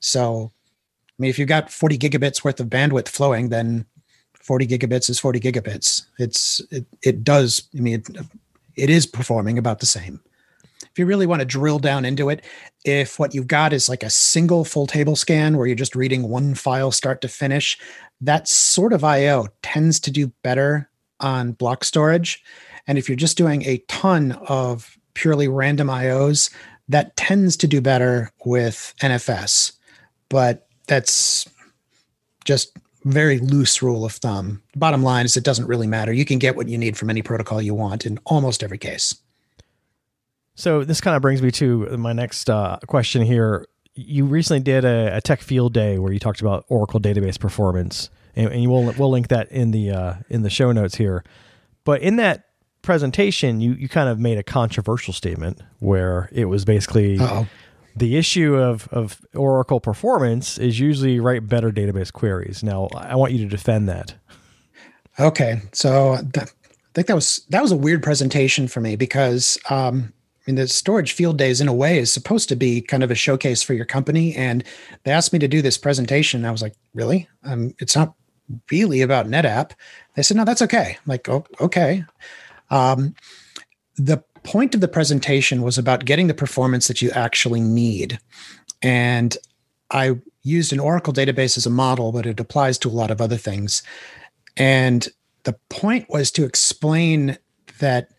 [0.00, 3.84] So, I mean, if you've got 40 gigabits worth of bandwidth flowing, then
[4.32, 6.06] 40 gigabits is 40 gigabits.
[6.18, 7.68] It's it, it does.
[7.76, 8.08] I mean, it,
[8.74, 10.18] it is performing about the same.
[10.80, 12.42] If you really want to drill down into it,
[12.84, 16.28] if what you've got is like a single full table scan where you're just reading
[16.28, 17.78] one file start to finish,
[18.20, 20.88] that sort of IO tends to do better
[21.20, 22.42] on block storage.
[22.86, 26.52] And if you're just doing a ton of purely random IOs,
[26.88, 29.72] that tends to do better with NFS.
[30.28, 31.48] But that's
[32.44, 34.62] just very loose rule of thumb.
[34.76, 36.12] Bottom line is it doesn't really matter.
[36.12, 39.14] You can get what you need from any protocol you want in almost every case.
[40.54, 43.66] So this kind of brings me to my next uh, question here.
[43.94, 48.10] You recently did a, a, tech field day where you talked about Oracle database performance,
[48.34, 51.24] and, and we'll we'll link that in the uh, in the show notes here.
[51.84, 52.44] But in that
[52.82, 57.46] presentation, you you kind of made a controversial statement where it was basically Uh-oh.
[57.96, 62.62] the issue of of Oracle performance is usually write better database queries.
[62.62, 64.14] Now, I want you to defend that.
[65.18, 69.56] Okay, so th- I think that was that was a weird presentation for me because
[69.70, 70.12] um,
[70.46, 73.10] I mean, the storage field days, in a way, is supposed to be kind of
[73.10, 74.34] a showcase for your company.
[74.34, 74.62] And
[75.04, 76.44] they asked me to do this presentation.
[76.44, 77.28] I was like, really?
[77.44, 78.14] Um, it's not
[78.70, 79.72] really about NetApp.
[80.16, 80.98] They said, no, that's okay.
[80.98, 82.04] I'm like, oh, okay.
[82.70, 83.14] Um,
[83.96, 88.18] the point of the presentation was about getting the performance that you actually need.
[88.82, 89.36] And
[89.90, 93.22] I used an Oracle database as a model, but it applies to a lot of
[93.22, 93.82] other things.
[94.58, 95.08] And
[95.44, 97.38] the point was to explain
[97.80, 98.10] that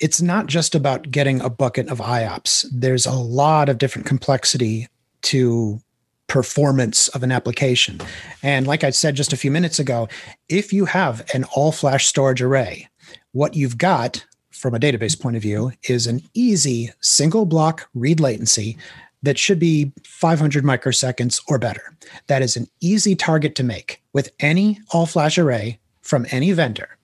[0.00, 2.66] it's not just about getting a bucket of IOPS.
[2.72, 4.88] There's a lot of different complexity
[5.22, 5.80] to
[6.28, 8.00] performance of an application.
[8.42, 10.08] And like I said just a few minutes ago,
[10.48, 12.88] if you have an all flash storage array,
[13.32, 18.20] what you've got from a database point of view is an easy single block read
[18.20, 18.76] latency
[19.22, 21.96] that should be 500 microseconds or better.
[22.26, 26.97] That is an easy target to make with any all flash array from any vendor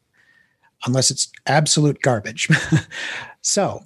[0.87, 2.49] unless it's absolute garbage.
[3.43, 3.83] so,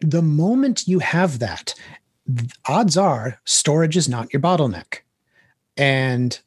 [0.00, 1.74] the moment you have that,
[2.66, 4.98] odds are storage is not your bottleneck.
[5.76, 6.38] And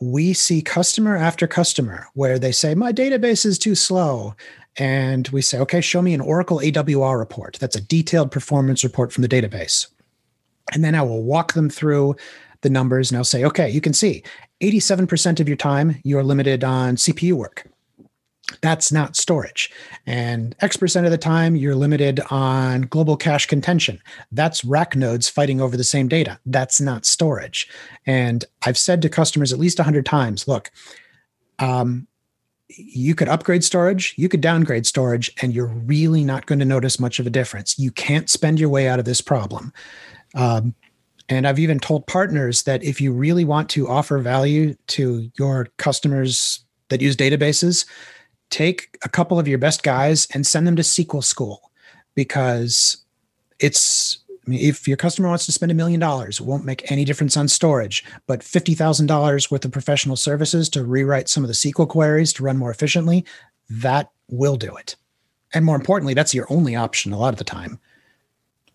[0.00, 4.34] we see customer after customer where they say, My database is too slow.
[4.76, 7.58] And we say, Okay, show me an Oracle AWR report.
[7.60, 9.88] That's a detailed performance report from the database.
[10.72, 12.16] And then I will walk them through
[12.60, 14.22] the numbers and I'll say, Okay, you can see
[14.60, 17.64] 87% of your time you're limited on CPU work
[18.60, 19.70] that's not storage.
[20.06, 24.00] And X percent of the time, you're limited on global cache contention.
[24.32, 26.38] That's RAC nodes fighting over the same data.
[26.46, 27.68] That's not storage.
[28.06, 30.70] And I've said to customers at least 100 times look,
[31.58, 32.06] um,
[32.68, 37.00] you could upgrade storage, you could downgrade storage, and you're really not going to notice
[37.00, 37.78] much of a difference.
[37.78, 39.72] You can't spend your way out of this problem.
[40.34, 40.74] Um,
[41.30, 45.68] and I've even told partners that if you really want to offer value to your
[45.76, 47.86] customers that use databases,
[48.50, 51.70] take a couple of your best guys and send them to SQL school
[52.14, 52.98] because
[53.58, 54.18] it's
[54.50, 57.48] if your customer wants to spend a million dollars, it won't make any difference on
[57.48, 62.42] storage, but $50,000 worth of professional services to rewrite some of the SQL queries to
[62.42, 63.24] run more efficiently,
[63.68, 64.96] that will do it.
[65.52, 67.78] And more importantly, that's your only option a lot of the time.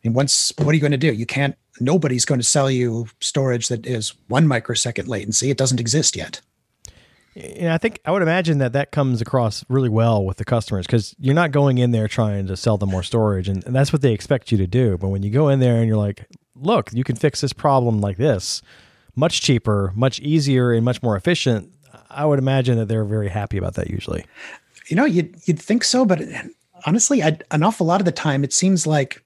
[0.03, 1.13] And once, what are you going to do?
[1.13, 5.49] You can't, nobody's going to sell you storage that is one microsecond latency.
[5.49, 6.41] It doesn't exist yet.
[7.35, 10.85] Yeah, I think I would imagine that that comes across really well with the customers
[10.85, 13.91] because you're not going in there trying to sell them more storage, and, and, that's
[13.91, 14.97] what they expect you to do.
[14.97, 18.01] But when you go in there and you're like, "Look, you can fix this problem
[18.01, 18.61] like this,
[19.15, 21.71] much cheaper, much easier, and much more efficient,"
[22.09, 23.89] I would imagine that they're very happy about that.
[23.89, 24.25] Usually,
[24.89, 26.21] you know, you'd you'd think so, but
[26.85, 29.22] honestly, I, an awful lot of the time, it seems like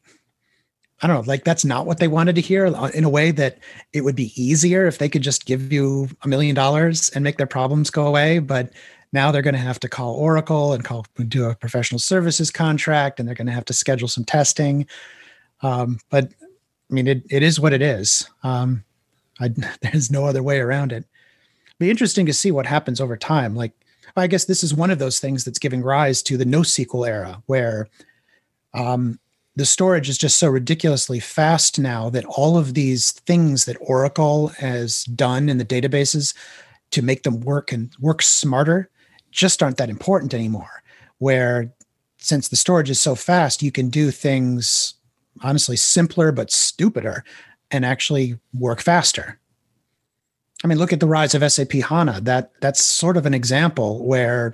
[1.02, 3.30] I don't know, like that's not what they wanted to hear uh, in a way
[3.32, 3.60] that
[3.94, 7.38] it would be easier if they could just give you a million dollars and make
[7.38, 8.40] their problems go away.
[8.40, 8.72] But
[9.14, 13.20] Now they're going to have to call Oracle and call do a professional services contract,
[13.20, 14.88] and they're going to have to schedule some testing.
[15.62, 16.32] Um, but
[16.90, 18.30] I mean, it, it is what it is.
[18.44, 18.84] Um,
[19.40, 19.50] I,
[19.82, 21.06] there's no other way around it.
[21.80, 23.56] Be interesting to see what happens over time.
[23.56, 23.72] Like,
[24.16, 27.44] I guess this is one of those things that's giving rise to the NoSQL era,
[27.46, 27.88] where
[28.74, 29.20] um,
[29.58, 34.50] the storage is just so ridiculously fast now that all of these things that Oracle
[34.50, 36.36] has done in the databases
[36.92, 38.88] to make them work and work smarter
[39.32, 40.84] just aren't that important anymore.
[41.18, 41.74] Where
[42.20, 44.94] since the storage is so fast, you can do things
[45.42, 47.24] honestly simpler but stupider
[47.72, 49.40] and actually work faster.
[50.64, 52.22] I mean, look at the rise of SAP HANA.
[52.22, 54.54] That that's sort of an example where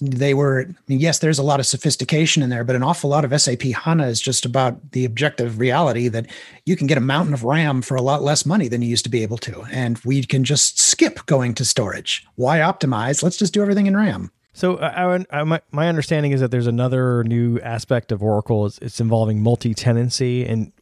[0.00, 3.10] they were I mean, yes, there's a lot of sophistication in there, but an awful
[3.10, 6.26] lot of SAP HANA is just about the objective reality that
[6.64, 9.04] you can get a mountain of RAM for a lot less money than you used
[9.04, 9.62] to be able to.
[9.70, 12.26] And we can just skip going to storage.
[12.36, 13.22] Why optimize?
[13.22, 14.30] Let's just do everything in RAM.
[14.52, 18.66] So I, I, my, my understanding is that there's another new aspect of Oracle.
[18.66, 20.72] It's, it's involving multi-tenancy, and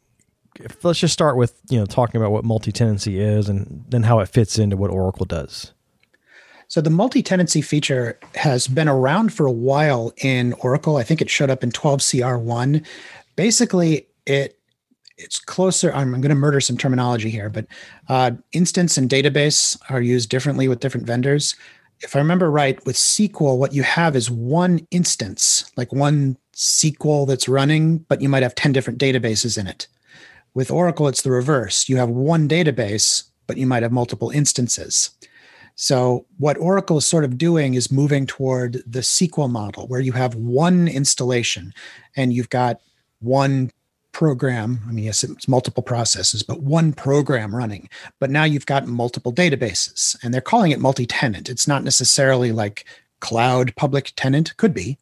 [0.59, 4.19] if, let's just start with you know talking about what multi-tenancy is, and then how
[4.19, 5.73] it fits into what Oracle does.
[6.69, 10.97] So the multi-tenancy feature has been around for a while in Oracle.
[10.97, 12.85] I think it showed up in 12CR1.
[13.35, 14.55] Basically, it
[15.17, 15.91] it's closer.
[15.91, 17.65] I'm, I'm going to murder some terminology here, but
[18.07, 21.55] uh, instance and database are used differently with different vendors
[22.01, 27.27] if I remember right, with SQL, what you have is one instance, like one SQL
[27.27, 29.87] that's running, but you might have 10 different databases in it.
[30.53, 31.89] With Oracle, it's the reverse.
[31.89, 35.11] You have one database, but you might have multiple instances.
[35.81, 40.11] So, what Oracle is sort of doing is moving toward the SQL model, where you
[40.11, 41.73] have one installation
[42.17, 42.81] and you've got
[43.21, 43.71] one
[44.11, 44.81] program.
[44.89, 47.87] I mean, yes, it's multiple processes, but one program running.
[48.19, 51.47] But now you've got multiple databases, and they're calling it multi tenant.
[51.47, 52.83] It's not necessarily like
[53.21, 54.97] cloud public tenant, could be,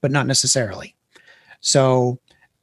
[0.00, 0.94] but not necessarily.
[1.60, 2.20] So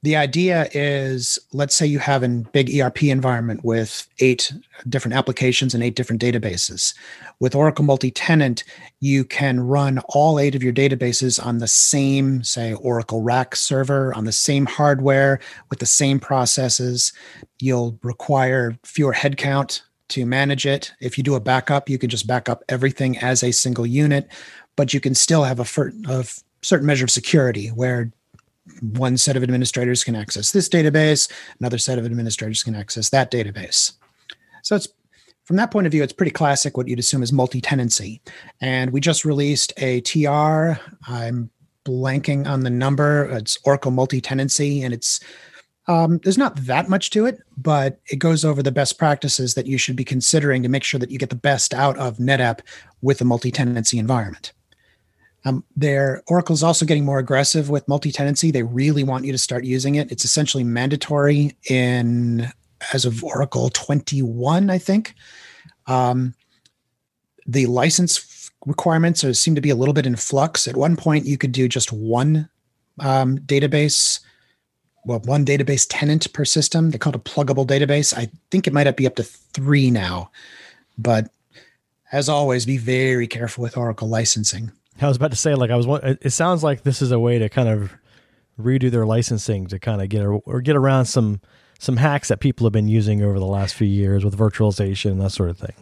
[0.07, 4.53] the idea is let's say you have a big ERP environment with eight
[4.87, 6.93] different applications and eight different databases.
[7.41, 8.63] With Oracle multi tenant,
[9.01, 14.13] you can run all eight of your databases on the same, say, Oracle RAC server,
[14.13, 17.11] on the same hardware, with the same processes.
[17.59, 20.93] You'll require fewer headcount to manage it.
[21.01, 24.29] If you do a backup, you can just back up everything as a single unit,
[24.77, 26.25] but you can still have a, a
[26.61, 28.09] certain measure of security where
[28.81, 33.31] one set of administrators can access this database, another set of administrators can access that
[33.31, 33.93] database.
[34.63, 34.87] So it's
[35.45, 38.21] from that point of view, it's pretty classic what you'd assume is multi-tenancy.
[38.59, 40.79] And we just released a TR.
[41.07, 41.49] I'm
[41.85, 43.25] blanking on the number.
[43.31, 45.21] It's Oracle multi-tenancy, and it's
[45.87, 49.67] um, there's not that much to it, but it goes over the best practices that
[49.67, 52.59] you should be considering to make sure that you get the best out of NetApp
[53.01, 54.51] with a multi-tenancy environment.
[55.45, 58.51] Um, their Oracle is also getting more aggressive with multi-tenancy.
[58.51, 60.11] They really want you to start using it.
[60.11, 62.51] It's essentially mandatory in
[62.93, 65.15] as of Oracle 21, I think.
[65.85, 66.33] Um,
[67.45, 70.67] the license requirements are, seem to be a little bit in flux.
[70.67, 72.49] At one point, you could do just one
[72.99, 74.19] um, database,
[75.05, 76.91] well, one database tenant per system.
[76.91, 78.15] They call it a pluggable database.
[78.15, 80.31] I think it might be up to three now,
[80.97, 81.29] but
[82.11, 84.71] as always, be very careful with Oracle licensing.
[85.01, 85.87] I was about to say, like, I was.
[86.21, 87.93] It sounds like this is a way to kind of
[88.59, 91.41] redo their licensing to kind of get or get around some
[91.79, 95.21] some hacks that people have been using over the last few years with virtualization and
[95.21, 95.75] that sort of thing.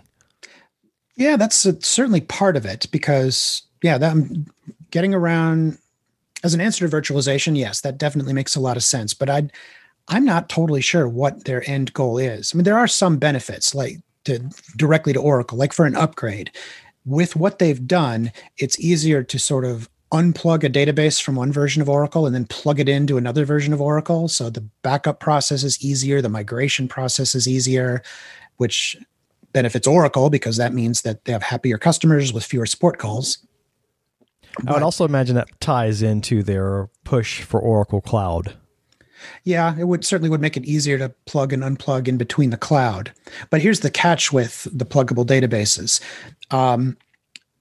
[1.15, 4.45] Yeah, that's certainly part of it because yeah, that um,
[4.91, 5.77] getting around
[6.43, 9.13] as an answer to virtualization, yes, that definitely makes a lot of sense.
[9.13, 9.47] But I,
[10.09, 12.53] I'm not totally sure what their end goal is.
[12.53, 14.39] I mean, there are some benefits like to
[14.75, 16.51] directly to Oracle, like for an upgrade
[17.05, 21.81] with what they've done, it's easier to sort of unplug a database from one version
[21.81, 24.27] of Oracle and then plug it into another version of Oracle.
[24.27, 28.01] So the backup process is easier, the migration process is easier,
[28.57, 28.95] which
[29.51, 33.39] benefits Oracle because that means that they have happier customers with fewer support calls.
[34.67, 38.55] I would also imagine that ties into their push for Oracle Cloud.
[39.43, 42.57] Yeah, it would certainly would make it easier to plug and unplug in between the
[42.57, 43.11] cloud.
[43.49, 46.01] But here's the catch with the pluggable databases.
[46.51, 46.97] Um,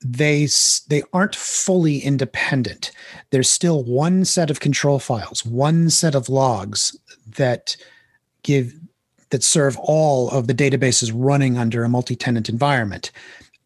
[0.04, 0.46] they
[0.88, 2.90] they aren't fully independent.
[3.30, 6.96] There's still one set of control files, one set of logs
[7.36, 7.76] that
[8.42, 8.74] give
[9.30, 13.10] that serve all of the databases running under a multi-tenant environment.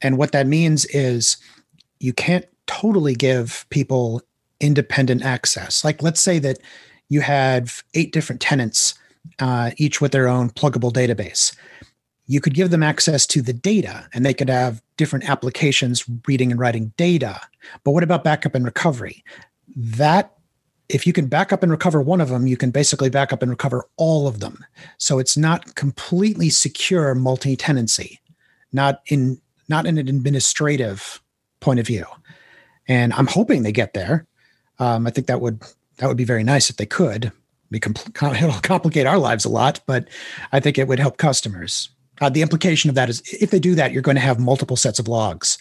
[0.00, 1.36] And what that means is
[1.98, 4.22] you can't totally give people
[4.60, 5.84] independent access.
[5.84, 6.58] Like let's say that
[7.08, 8.94] you had eight different tenants,
[9.38, 11.54] uh, each with their own pluggable database.
[12.28, 16.52] you could give them access to the data and they could have different applications reading
[16.52, 17.40] and writing data.
[17.82, 19.24] But what about backup and recovery?
[19.74, 20.34] That
[20.90, 23.42] if you can back up and recover one of them, you can basically back up
[23.42, 24.64] and recover all of them.
[24.98, 28.20] So it's not completely secure multi-tenancy,
[28.72, 29.40] not in
[29.70, 31.20] not in an administrative
[31.60, 32.06] point of view.
[32.86, 34.26] And I'm hoping they get there.
[34.78, 35.62] Um, I think that would
[35.98, 37.32] that would be very nice if they could.
[37.72, 40.08] Compl- it'll complicate our lives a lot, but
[40.52, 41.90] I think it would help customers.
[42.20, 44.76] Uh, the implication of that is if they do that, you're going to have multiple
[44.76, 45.58] sets of logs.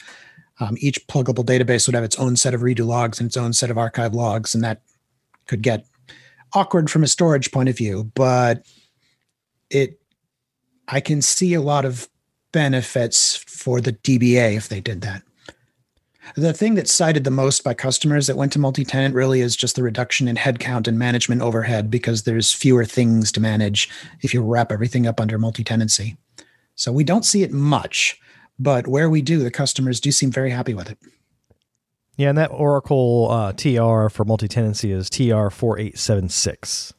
[0.60, 3.54] Um, each pluggable database would have its own set of redo logs and its own
[3.54, 4.82] set of archive logs, and that
[5.46, 5.86] could get
[6.54, 8.12] awkward from a storage point of view.
[8.16, 8.66] But
[9.70, 10.00] it,
[10.88, 12.10] I can see a lot of
[12.52, 15.22] benefits for the DBA if they did that.
[16.36, 19.76] The thing that's cited the most by customers that went to multi-tenant really is just
[19.76, 23.90] the reduction in headcount and management overhead because there's fewer things to manage
[24.22, 26.18] if you wrap everything up under multi-tenancy.
[26.76, 28.20] So we don't see it much,
[28.60, 30.98] but where we do, the customers do seem very happy with it.
[32.18, 36.94] Yeah, and that Oracle uh, TR for multi-tenancy is TR four eight seven six.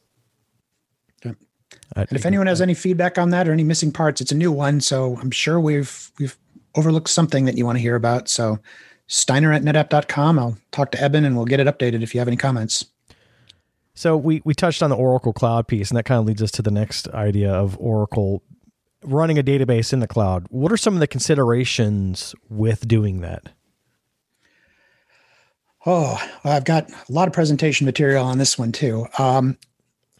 [1.95, 4.51] And if anyone has any feedback on that or any missing parts, it's a new
[4.51, 6.37] one, so I'm sure we've we've
[6.75, 8.29] overlooked something that you want to hear about.
[8.29, 8.59] So
[9.09, 10.39] Steiner at netapp.com.
[10.39, 12.85] I'll talk to Eben and we'll get it updated if you have any comments.
[13.95, 16.51] So we we touched on the Oracle Cloud piece, and that kind of leads us
[16.51, 18.41] to the next idea of Oracle
[19.03, 20.45] running a database in the cloud.
[20.49, 23.49] What are some of the considerations with doing that?
[25.85, 29.07] Oh, I've got a lot of presentation material on this one too.
[29.17, 29.57] Um,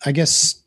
[0.06, 0.62] I guess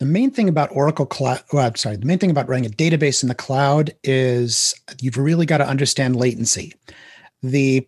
[0.00, 2.74] the main thing about Oracle Cloud, well, I'm sorry, the main thing about running a
[2.74, 6.74] database in the cloud is you've really got to understand latency.
[7.50, 7.86] The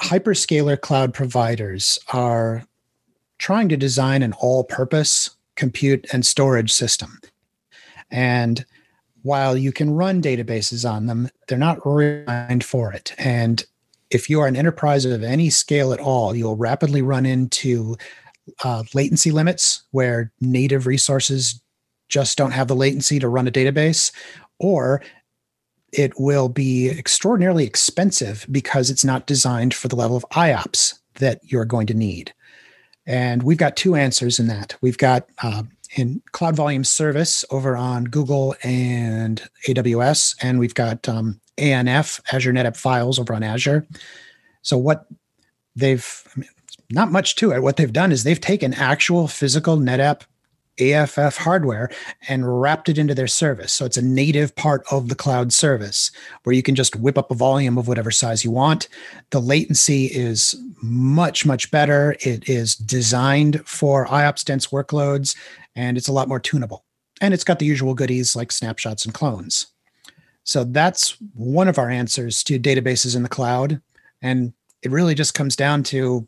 [0.00, 2.64] hyperscaler cloud providers are
[3.38, 7.18] trying to design an all purpose compute and storage system.
[8.10, 8.66] And
[9.22, 13.14] while you can run databases on them, they're not designed for it.
[13.18, 13.64] And
[14.10, 17.96] if you are an enterprise of any scale at all, you'll rapidly run into
[18.62, 21.62] uh, latency limits where native resources
[22.08, 24.12] just don't have the latency to run a database,
[24.58, 25.02] or
[25.92, 31.40] it will be extraordinarily expensive because it's not designed for the level of IOPS that
[31.42, 32.32] you're going to need.
[33.06, 34.76] And we've got two answers in that.
[34.82, 35.62] We've got uh,
[35.96, 42.52] in Cloud Volume Service over on Google and AWS, and we've got um, ANF, Azure
[42.52, 43.86] NetApp Files over on Azure.
[44.62, 45.06] So what
[45.74, 46.50] they've I mean,
[46.90, 47.62] not much to it.
[47.62, 50.22] What they've done is they've taken actual physical NetApp
[50.80, 51.90] AFF hardware
[52.28, 53.72] and wrapped it into their service.
[53.72, 56.10] So it's a native part of the cloud service
[56.44, 58.88] where you can just whip up a volume of whatever size you want.
[59.30, 62.16] The latency is much, much better.
[62.20, 65.36] It is designed for IOPS dense workloads
[65.76, 66.84] and it's a lot more tunable.
[67.20, 69.68] And it's got the usual goodies like snapshots and clones.
[70.44, 73.80] So that's one of our answers to databases in the cloud.
[74.22, 74.52] And
[74.82, 76.26] it really just comes down to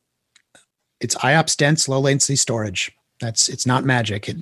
[1.00, 2.92] it's IOPS dense, low latency storage.
[3.20, 4.28] That's it's not magic.
[4.28, 4.38] It,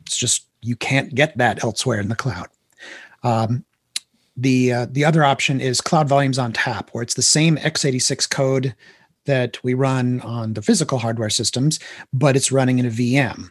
[0.00, 2.48] it's just you can't get that elsewhere in the cloud.
[3.22, 3.64] Um,
[4.36, 8.74] the uh, the other option is Cloud Volumes ONTAP, where it's the same x86 code
[9.26, 11.78] that we run on the physical hardware systems,
[12.12, 13.50] but it's running in a VM,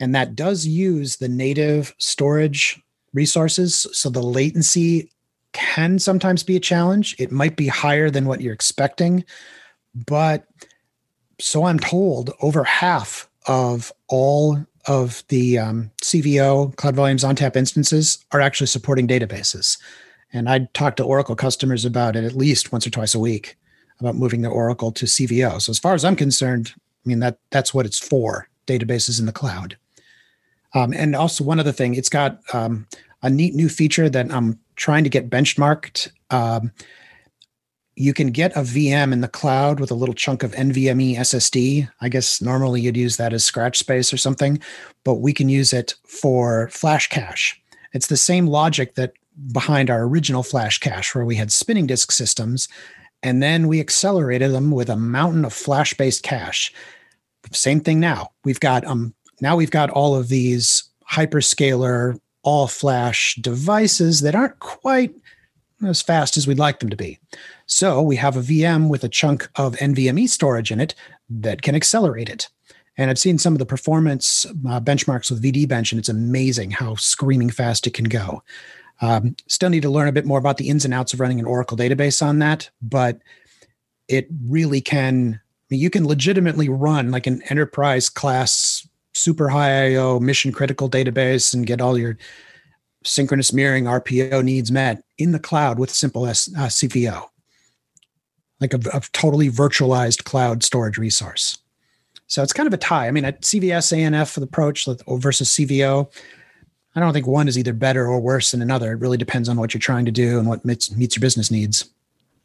[0.00, 2.80] and that does use the native storage
[3.14, 3.86] resources.
[3.92, 5.10] So the latency
[5.52, 7.14] can sometimes be a challenge.
[7.18, 9.24] It might be higher than what you're expecting,
[9.94, 10.46] but
[11.38, 18.24] so I'm told over half of all of the um, CVO Cloud Volumes ONTAP instances
[18.32, 19.78] are actually supporting databases.
[20.32, 23.56] And I talk to Oracle customers about it at least once or twice a week
[24.00, 25.60] about moving their Oracle to CVO.
[25.60, 29.26] So as far as I'm concerned, I mean that that's what it's for: databases in
[29.26, 29.76] the cloud.
[30.74, 32.86] Um, and also one other thing, it's got um,
[33.22, 36.10] a neat new feature that I'm trying to get benchmarked.
[37.96, 41.88] You can get a VM in the cloud with a little chunk of NVMe SSD.
[42.00, 44.60] I guess normally you'd use that as scratch space or something,
[45.02, 47.60] but we can use it for flash cache.
[47.94, 49.14] It's the same logic that
[49.52, 52.68] behind our original flash cache where we had spinning disk systems
[53.22, 56.72] and then we accelerated them with a mountain of flash based cache.
[57.52, 58.30] Same thing now.
[58.44, 64.58] We've got um now we've got all of these hyperscaler all flash devices that aren't
[64.60, 65.14] quite
[65.84, 67.18] as fast as we'd like them to be.
[67.66, 70.94] So we have a VM with a chunk of NVMe storage in it
[71.28, 72.48] that can accelerate it.
[72.96, 76.94] And I've seen some of the performance uh, benchmarks with VDbench, and it's amazing how
[76.94, 78.42] screaming fast it can go.
[79.02, 81.38] Um, still need to learn a bit more about the ins and outs of running
[81.38, 83.20] an Oracle database on that, but
[84.08, 85.40] it really can.
[85.44, 90.88] I mean, you can legitimately run like an enterprise class, super high IO, mission critical
[90.88, 92.16] database and get all your
[93.06, 97.24] synchronous mirroring RPO needs met in the cloud with simple S, uh, CVO,
[98.60, 101.58] like a, a totally virtualized cloud storage resource.
[102.26, 103.06] So it's kind of a tie.
[103.06, 106.10] I mean, a CVS ANF approach versus CVO,
[106.94, 108.92] I don't think one is either better or worse than another.
[108.92, 111.50] It really depends on what you're trying to do and what meets, meets your business
[111.50, 111.88] needs.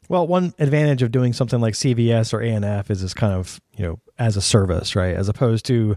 [0.08, 3.84] Well, one advantage of doing something like CVS or ANF is this kind of, you
[3.84, 5.16] know, as a service, right?
[5.16, 5.96] As opposed to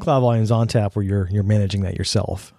[0.00, 2.54] Cloud Volumes ONTAP where you're you're managing that yourself.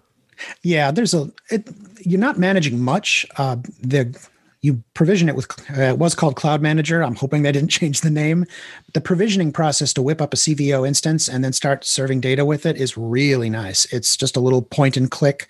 [0.64, 1.70] Yeah, there's a it,
[2.02, 3.26] you're not managing much.
[3.38, 4.18] Uh, the
[4.62, 7.02] you provision it with uh, it was called Cloud Manager.
[7.04, 8.46] I'm hoping they didn't change the name.
[8.94, 12.66] The provisioning process to whip up a CVO instance and then start serving data with
[12.66, 13.86] it is really nice.
[13.94, 15.48] It's just a little point and click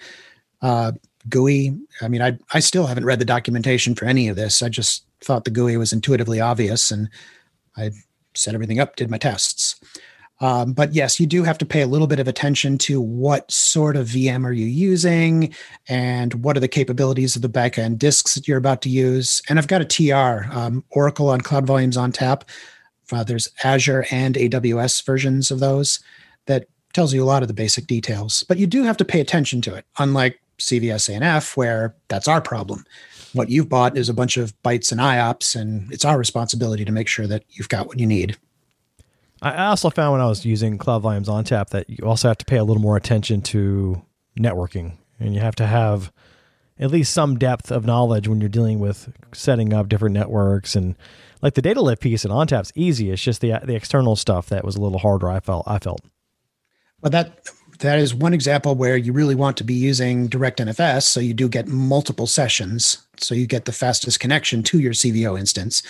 [0.62, 0.92] uh,
[1.28, 1.78] GUI.
[2.02, 4.62] I mean, I I still haven't read the documentation for any of this.
[4.62, 7.10] I just thought the GUI was intuitively obvious, and
[7.76, 7.92] I
[8.36, 9.69] set everything up, did my tests.
[10.42, 13.52] Um, but yes, you do have to pay a little bit of attention to what
[13.52, 15.54] sort of VM are you using
[15.88, 19.42] and what are the capabilities of the backend disks that you're about to use.
[19.50, 22.44] And I've got a TR, um, Oracle on Cloud Volumes ONTAP.
[23.12, 26.00] Uh, there's Azure and AWS versions of those
[26.46, 28.44] that tells you a lot of the basic details.
[28.48, 32.42] But you do have to pay attention to it, unlike CVS ANF, where that's our
[32.42, 32.86] problem.
[33.34, 36.92] What you've bought is a bunch of bytes and IOPS, and it's our responsibility to
[36.92, 38.38] make sure that you've got what you need.
[39.42, 42.46] I also found when I was using Cloud Volumes ONTAP that you also have to
[42.46, 44.02] pay a little more attention to
[44.38, 46.12] networking, and you have to have
[46.78, 50.96] at least some depth of knowledge when you're dealing with setting up different networks and
[51.42, 53.12] like the data lift piece in ONTAP's easy.
[53.12, 55.30] It's just the the external stuff that was a little harder.
[55.30, 55.64] I felt.
[55.68, 56.02] I felt.
[57.02, 57.48] Well, that
[57.80, 61.34] that is one example where you really want to be using direct NFS, so you
[61.34, 65.82] do get multiple sessions, so you get the fastest connection to your CVO instance.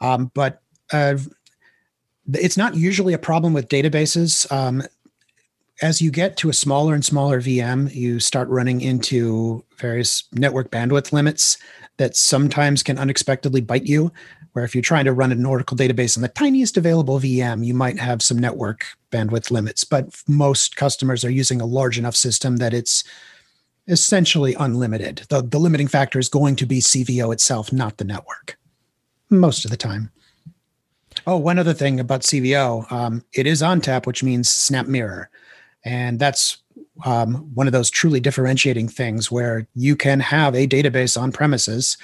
[0.00, 0.60] Um, but
[0.92, 1.16] uh,
[2.32, 4.50] it's not usually a problem with databases.
[4.52, 4.82] Um,
[5.80, 10.70] as you get to a smaller and smaller VM, you start running into various network
[10.70, 11.58] bandwidth limits
[11.96, 14.12] that sometimes can unexpectedly bite you.
[14.52, 17.72] Where if you're trying to run an Oracle database on the tiniest available VM, you
[17.72, 19.82] might have some network bandwidth limits.
[19.82, 23.02] But most customers are using a large enough system that it's
[23.88, 25.22] essentially unlimited.
[25.30, 28.58] The, the limiting factor is going to be CVO itself, not the network,
[29.30, 30.10] most of the time.
[31.26, 35.26] Oh, one other thing about CVO, um, it is ONTAP, which means SnapMirror.
[35.84, 36.58] And that's
[37.04, 41.96] um, one of those truly differentiating things where you can have a database on premises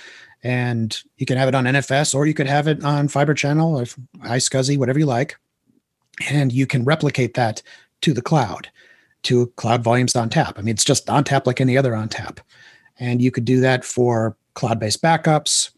[0.43, 3.77] and you can have it on NFS or you could have it on Fiber Channel
[3.79, 3.85] or
[4.21, 5.37] iSCSI, whatever you like.
[6.31, 7.63] And you can replicate that
[8.03, 8.69] to the cloud,
[9.25, 10.55] to Cloud Volumes ONTAP.
[10.57, 12.39] I mean, it's just ONTAP like any other ONTAP,
[12.99, 15.71] And you could do that for cloud based backups,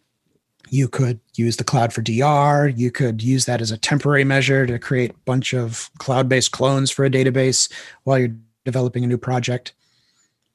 [0.71, 2.68] you could use the cloud for DR.
[2.68, 6.53] You could use that as a temporary measure to create a bunch of cloud based
[6.53, 7.71] clones for a database
[8.05, 9.73] while you're developing a new project.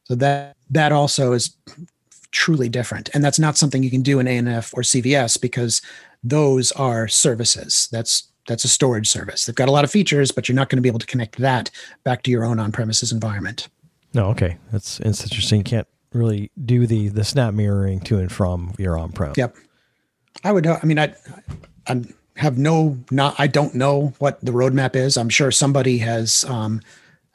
[0.06, 1.56] So that that also is
[2.32, 3.10] truly different.
[3.14, 5.82] And that's not something you can do in ANF or CVS because
[6.24, 7.90] those are services.
[7.92, 9.46] That's that's a storage service.
[9.46, 11.38] They've got a lot of features, but you're not going to be able to connect
[11.40, 11.72] that
[12.04, 13.68] back to your own on-premises environment.
[14.14, 14.58] No, okay.
[14.72, 15.60] That's, that's interesting.
[15.60, 19.34] You can't really do the the snap mirroring to and from your on-prem.
[19.36, 19.56] Yep.
[20.46, 20.68] I would.
[20.68, 21.14] I mean, I,
[21.88, 22.02] I
[22.36, 23.00] have no.
[23.10, 23.36] Not.
[23.40, 25.18] I don't know what the roadmap is.
[25.18, 26.82] I'm sure somebody has um,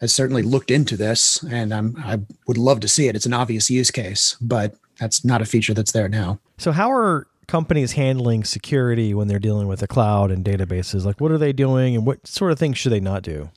[0.01, 1.97] has certainly looked into this, and I'm.
[1.99, 3.17] I would love to see it.
[3.17, 6.39] It's an obvious use case, but that's not a feature that's there now.
[6.57, 11.05] So, how are companies handling security when they're dealing with the cloud and databases?
[11.05, 13.51] Like, what are they doing, and what sort of things should they not do?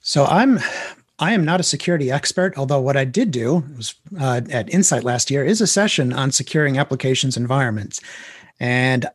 [0.00, 0.58] So, I'm
[1.20, 5.02] I am not a security expert, although what I did do was uh, at Insight
[5.02, 8.00] last year is a session on securing applications environments.
[8.60, 9.06] And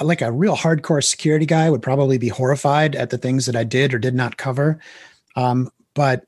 [0.00, 3.64] like a real hardcore security guy would probably be horrified at the things that I
[3.64, 4.80] did or did not cover.
[5.36, 6.26] Um, but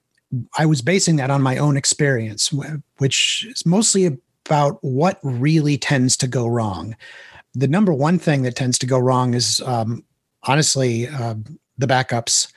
[0.59, 2.53] I was basing that on my own experience,
[2.99, 6.97] which is mostly about what really tends to go wrong.
[7.55, 10.05] The number one thing that tends to go wrong is um,
[10.43, 11.35] honestly uh,
[11.79, 12.53] the backups,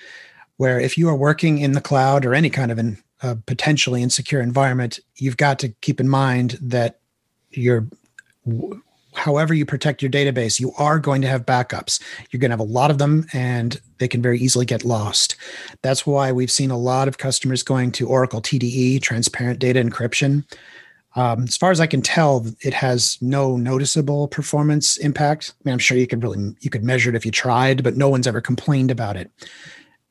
[0.57, 4.01] where if you are working in the cloud or any kind of an, uh, potentially
[4.01, 6.99] insecure environment, you've got to keep in mind that
[7.51, 7.87] you're
[9.17, 12.01] however you protect your database, you are going to have backups.
[12.29, 15.35] You're going to have a lot of them and they can very easily get lost.
[15.81, 20.45] That's why we've seen a lot of customers going to Oracle TDE, transparent data encryption.
[21.15, 25.53] Um, as far as I can tell, it has no noticeable performance impact.
[25.55, 27.97] I mean, I'm sure you could really you could measure it if you tried, but
[27.97, 29.31] no one's ever complained about it.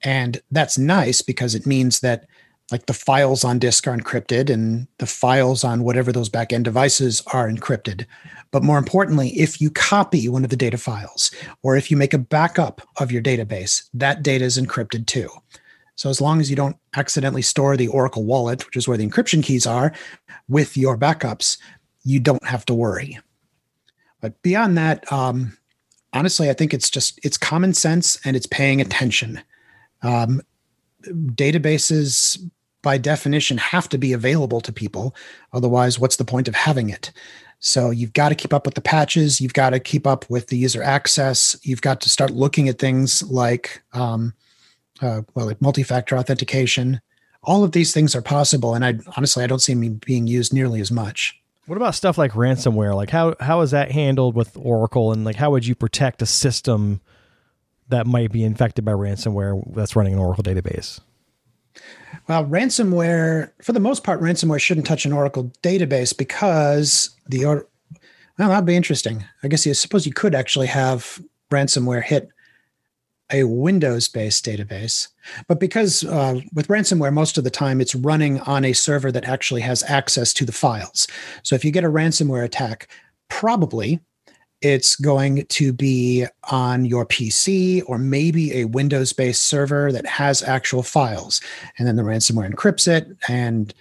[0.02, 2.26] And that's nice because it means that
[2.72, 7.22] like the files on disk are encrypted and the files on whatever those backend devices
[7.32, 8.06] are encrypted.
[8.50, 11.30] But more importantly, if you copy one of the data files
[11.62, 15.28] or if you make a backup of your database, that data is encrypted too.
[15.94, 19.06] So as long as you don't accidentally store the Oracle wallet, which is where the
[19.06, 19.92] encryption keys are,
[20.48, 21.58] with your backups,
[22.04, 23.18] you don't have to worry.
[24.20, 25.56] But beyond that, um,
[26.12, 29.40] honestly, I think it's just it's common sense and it's paying attention.
[30.02, 30.42] Um,
[31.04, 32.38] databases,
[32.86, 35.12] by definition, have to be available to people.
[35.52, 37.10] Otherwise, what's the point of having it?
[37.58, 39.40] So you've got to keep up with the patches.
[39.40, 41.56] You've got to keep up with the user access.
[41.64, 44.34] You've got to start looking at things like, um,
[45.02, 47.00] uh, well, like multi-factor authentication.
[47.42, 50.54] All of these things are possible, and I honestly I don't see them being used
[50.54, 51.36] nearly as much.
[51.66, 52.94] What about stuff like ransomware?
[52.94, 56.26] Like how how is that handled with Oracle, and like how would you protect a
[56.26, 57.00] system
[57.88, 61.00] that might be infected by ransomware that's running an Oracle database?
[62.28, 67.66] Well, ransomware, for the most part, ransomware shouldn't touch an Oracle database because the or
[68.38, 69.24] well, that'd be interesting.
[69.42, 72.28] I guess you suppose you could actually have ransomware hit
[73.32, 75.08] a Windows-based database,
[75.48, 79.24] but because uh, with ransomware, most of the time it's running on a server that
[79.24, 81.08] actually has access to the files.
[81.42, 82.88] So if you get a ransomware attack,
[83.28, 84.00] probably
[84.62, 90.42] it's going to be on your PC or maybe a Windows based server that has
[90.42, 91.40] actual files.
[91.78, 93.08] And then the ransomware encrypts it.
[93.28, 93.74] And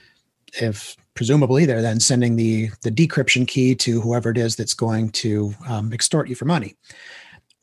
[0.60, 5.10] if presumably they're then sending the, the decryption key to whoever it is that's going
[5.10, 6.76] to um, extort you for money.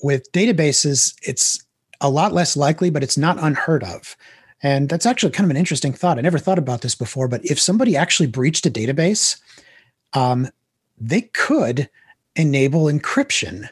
[0.03, 1.63] With databases, it's
[2.01, 4.17] a lot less likely, but it's not unheard of.
[4.63, 6.19] And that's actually kind of an interesting thought.
[6.19, 9.41] I never thought about this before, but if somebody actually breached a database,
[10.15, 10.49] um,
[10.99, 11.91] they could
[12.37, 13.69] enable encryption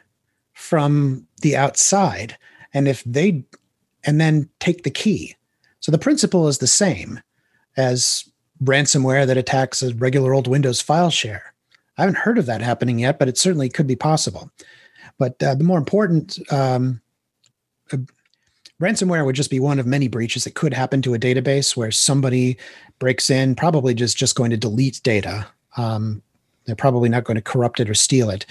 [0.53, 2.37] from the outside.
[2.73, 3.45] And if they,
[4.05, 5.37] and then take the key.
[5.81, 7.21] So the principle is the same
[7.77, 8.31] as
[8.63, 11.55] ransomware that attacks a regular old Windows file share.
[11.97, 14.51] I haven't heard of that happening yet, but it certainly could be possible.
[15.19, 17.01] But uh, the more important, um,
[17.93, 17.99] uh,
[18.81, 21.91] ransomware would just be one of many breaches that could happen to a database where
[21.91, 22.57] somebody
[22.99, 25.47] breaks in, probably just just going to delete data.
[25.77, 26.23] Um,
[26.71, 28.47] they're probably not going to corrupt it or steal it.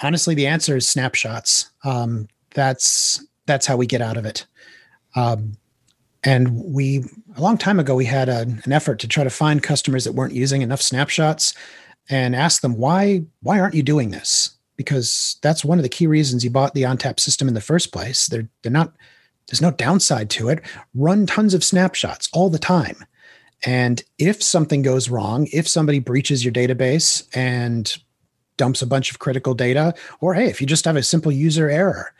[0.00, 1.70] Honestly, the answer is snapshots.
[1.84, 4.46] Um, that's that's how we get out of it.
[5.16, 5.56] Um,
[6.22, 7.04] and we
[7.36, 10.12] a long time ago we had a, an effort to try to find customers that
[10.12, 11.54] weren't using enough snapshots
[12.08, 14.50] and ask them why why aren't you doing this?
[14.76, 17.92] Because that's one of the key reasons you bought the ONTAP system in the first
[17.92, 18.26] place.
[18.26, 18.94] They're they're not
[19.48, 20.60] there's no downside to it.
[20.94, 23.04] Run tons of snapshots all the time.
[23.64, 27.94] And if something goes wrong, if somebody breaches your database and
[28.56, 31.68] dumps a bunch of critical data, or hey, if you just have a simple user
[31.68, 32.12] error,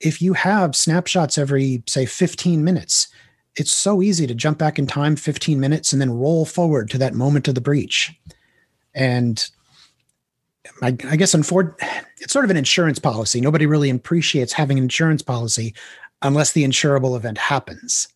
[0.00, 3.08] if you have snapshots every, say, 15 minutes,
[3.56, 6.98] it's so easy to jump back in time 15 minutes and then roll forward to
[6.98, 8.12] that moment of the breach.
[8.94, 9.44] And
[10.82, 11.48] I, I guess it's
[12.32, 13.40] sort of an insurance policy.
[13.40, 15.74] Nobody really appreciates having an insurance policy
[16.22, 18.08] unless the insurable event happens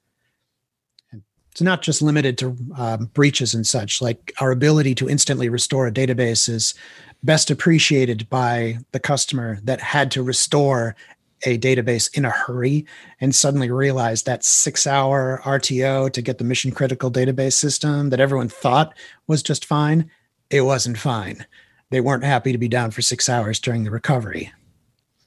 [1.63, 4.03] not just limited to um, breaches and such.
[4.03, 6.75] Like our ability to instantly restore a database is
[7.23, 10.97] best appreciated by the customer that had to restore
[11.45, 12.87] a database in a hurry
[13.21, 18.21] and suddenly realized that six hour RTO to get the mission critical database system that
[18.21, 18.95] everyone thought
[19.27, 20.11] was just fine,
[20.51, 21.45] it wasn't fine.
[21.91, 24.53] They weren't happy to be down for six hours during the recovery.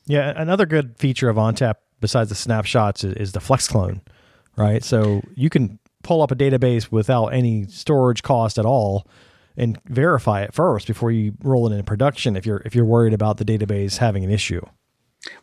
[0.05, 4.01] Yeah, another good feature of ONTAP besides the snapshots is, is the FlexClone,
[4.57, 4.83] right?
[4.83, 9.07] So you can pull up a database without any storage cost at all
[9.57, 13.13] and verify it first before you roll it into production if you're if you're worried
[13.13, 14.61] about the database having an issue.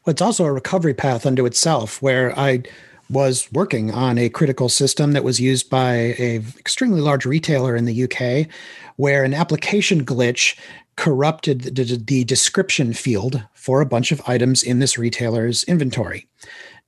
[0.05, 2.63] Well, it's also a recovery path unto itself where I
[3.11, 7.85] was working on a critical system that was used by a extremely large retailer in
[7.85, 8.49] the UK
[8.97, 10.57] where an application glitch
[10.97, 16.29] corrupted the, the description field for a bunch of items in this retailer's inventory.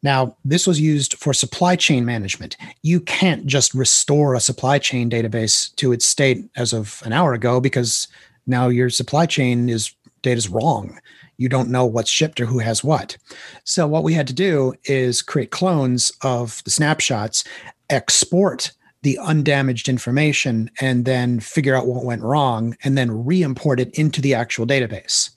[0.05, 2.59] Now, this was used for supply chain management.
[2.83, 7.33] You can't just restore a supply chain database to its state as of an hour
[7.33, 8.07] ago because
[8.47, 11.01] now your supply chain is data is wrong.
[11.39, 13.17] You don't know what's shipped or who has what.
[13.65, 17.43] So what we had to do is create clones of the snapshots,
[17.89, 23.99] export the undamaged information, and then figure out what went wrong, and then re-import it
[23.99, 25.31] into the actual database.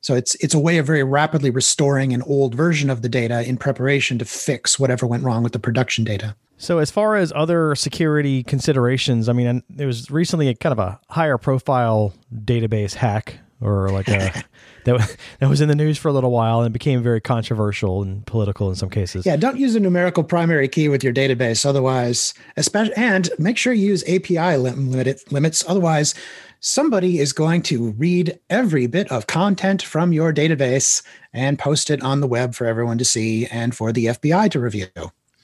[0.00, 3.46] So it's it's a way of very rapidly restoring an old version of the data
[3.46, 6.34] in preparation to fix whatever went wrong with the production data.
[6.56, 10.78] So as far as other security considerations, I mean, there was recently a kind of
[10.78, 12.12] a higher profile
[12.44, 14.44] database hack or like a
[14.84, 18.26] that that was in the news for a little while and became very controversial and
[18.26, 19.26] political in some cases.
[19.26, 23.72] Yeah, don't use a numerical primary key with your database otherwise, especially and make sure
[23.72, 26.14] you use API limit, limits otherwise
[26.60, 31.02] somebody is going to read every bit of content from your database
[31.32, 34.60] and post it on the web for everyone to see and for the FBI to
[34.60, 34.86] review.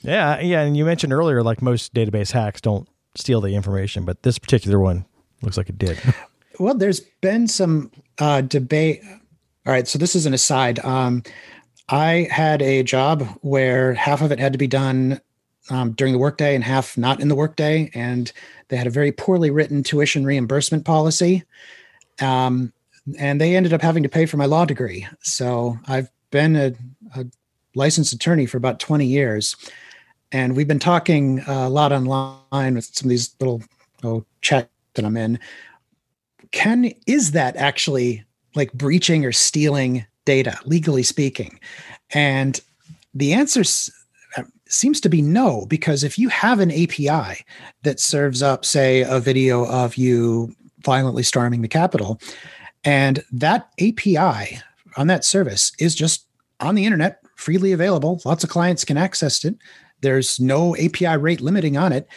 [0.03, 4.23] Yeah, yeah, and you mentioned earlier like most database hacks don't steal the information, but
[4.23, 5.05] this particular one
[5.43, 5.99] looks like it did.
[6.59, 9.03] Well, there's been some uh, debate.
[9.05, 10.79] All right, so this is an aside.
[10.79, 11.23] Um,
[11.89, 15.21] I had a job where half of it had to be done
[15.71, 18.33] um, during the workday and half not in the workday, and
[18.69, 21.43] they had a very poorly written tuition reimbursement policy.
[22.21, 22.73] Um,
[23.19, 25.07] and they ended up having to pay for my law degree.
[25.21, 26.73] So I've been a,
[27.15, 27.27] a
[27.75, 29.55] licensed attorney for about 20 years.
[30.33, 33.63] And we've been talking a lot online with some of these little
[34.03, 35.39] oh, chats that I'm in
[36.53, 41.61] can is that actually like breaching or stealing data legally speaking
[42.11, 42.61] and
[43.15, 44.03] the answer s- uh,
[44.69, 47.45] seems to be no because if you have an api
[47.83, 52.21] that serves up say a video of you violently storming the capitol
[52.85, 54.59] and that api
[54.97, 56.27] on that service is just
[56.61, 59.57] on the internet freely available lots of clients can access it
[60.01, 62.09] there's no api rate limiting on it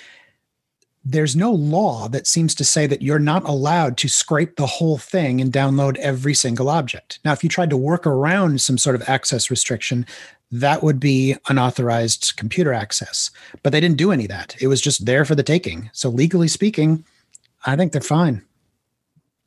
[1.05, 4.97] there's no law that seems to say that you're not allowed to scrape the whole
[4.97, 7.19] thing and download every single object.
[7.23, 10.05] Now, if you tried to work around some sort of access restriction,
[10.51, 13.31] that would be unauthorized computer access.
[13.63, 14.55] But they didn't do any of that.
[14.59, 15.89] It was just there for the taking.
[15.93, 17.05] So, legally speaking,
[17.65, 18.43] I think they're fine.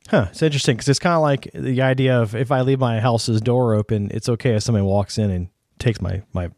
[0.08, 0.26] Huh.
[0.30, 3.40] It's interesting because it's kind of like the idea of if I leave my house's
[3.40, 5.48] door open, it's okay if somebody walks in and
[5.78, 6.50] takes my my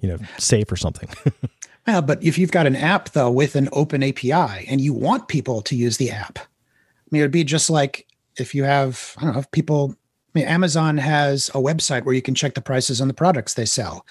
[0.00, 1.08] you know safe or something.
[1.88, 5.26] Well, but if you've got an app though with an open API and you want
[5.26, 8.06] people to use the app, I mean, it would be just like
[8.36, 9.96] if you have, I don't know, if people,
[10.38, 13.64] Mean, Amazon has a website where you can check the prices on the products they
[13.64, 14.06] sell.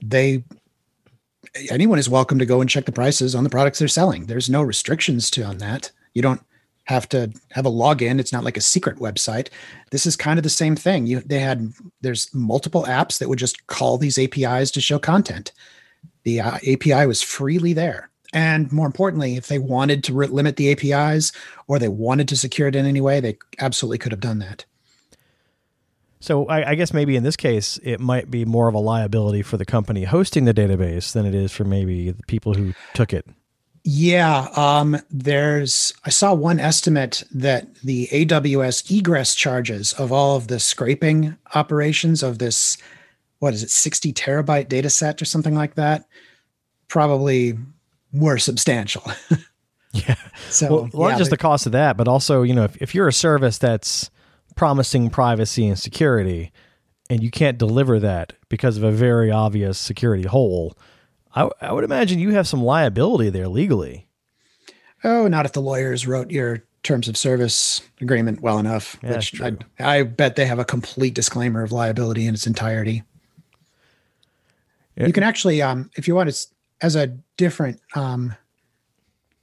[0.00, 0.44] They,
[1.70, 4.26] anyone is welcome to go and check the prices on the products they're selling.
[4.26, 5.90] There's no restrictions to on that.
[6.12, 6.40] You don't
[6.84, 8.20] have to have a login.
[8.20, 9.48] It's not like a secret website.
[9.90, 11.06] This is kind of the same thing.
[11.06, 15.50] You, they had, there's multiple apps that would just call these APIs to show content
[16.22, 18.08] the uh, API was freely there.
[18.32, 21.32] And more importantly, if they wanted to re- limit the APIs
[21.66, 24.64] or they wanted to secure it in any way, they absolutely could have done that.
[26.24, 29.42] So I, I, guess maybe in this case, it might be more of a liability
[29.42, 33.12] for the company hosting the database than it is for maybe the people who took
[33.12, 33.26] it.
[33.84, 35.92] Yeah, um, there's.
[36.02, 42.22] I saw one estimate that the AWS egress charges of all of the scraping operations
[42.22, 42.78] of this
[43.40, 46.06] what is it 60 terabyte data set or something like that
[46.88, 47.58] probably
[48.10, 49.02] were substantial
[49.92, 50.14] yeah
[50.48, 53.08] so well, not just the cost of that but also you know if, if you're
[53.08, 54.10] a service that's
[54.54, 56.52] promising privacy and security
[57.10, 60.76] and you can't deliver that because of a very obvious security hole
[61.34, 64.08] I, I would imagine you have some liability there legally.
[65.02, 69.40] Oh not if the lawyers wrote your terms of service agreement well enough yeah, which
[69.40, 73.02] I, I bet they have a complete disclaimer of liability in its entirety.
[74.96, 76.46] You can actually, um, if you want to,
[76.80, 78.34] as a different um,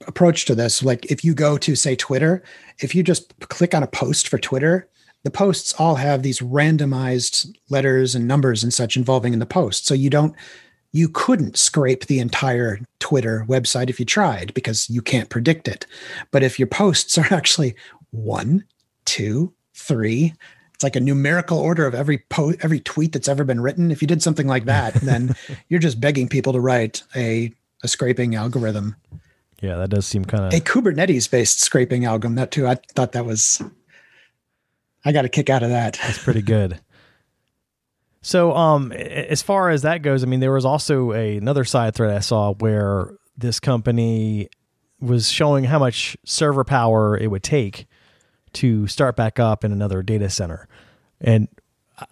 [0.06, 2.42] approach to this, like if you go to say Twitter,
[2.78, 4.88] if you just click on a post for Twitter,
[5.24, 9.86] the posts all have these randomized letters and numbers and such involving in the post.
[9.86, 10.34] So you don't,
[10.92, 15.86] you couldn't scrape the entire Twitter website if you tried because you can't predict it.
[16.30, 17.74] But if your posts are actually
[18.10, 18.64] one,
[19.04, 20.34] two, three,
[20.74, 23.90] it's like a numerical order of every post, every tweet that's ever been written.
[23.90, 25.36] If you did something like that, then
[25.68, 27.52] you're just begging people to write a
[27.84, 28.96] a scraping algorithm.
[29.60, 32.34] Yeah, that does seem kind of a Kubernetes based scraping algorithm.
[32.34, 33.62] That too, I thought that was.
[35.04, 35.98] I got a kick out of that.
[36.02, 36.80] That's pretty good.
[38.20, 41.94] So, um, as far as that goes, I mean, there was also a, another side
[41.94, 44.48] thread I saw where this company
[45.00, 47.86] was showing how much server power it would take
[48.52, 50.68] to start back up in another data center.
[51.20, 51.48] And,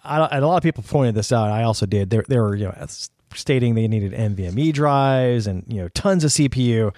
[0.03, 1.49] a lot of people pointed this out.
[1.49, 2.09] I also did.
[2.09, 2.87] They, they were you know
[3.33, 6.93] stating they needed NVMe drives and you know tons of CPU,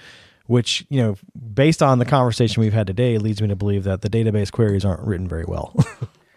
[0.48, 1.16] which you know
[1.54, 4.86] based on the conversation we've had today leads me to believe that the database queries
[4.86, 5.76] aren't written very well.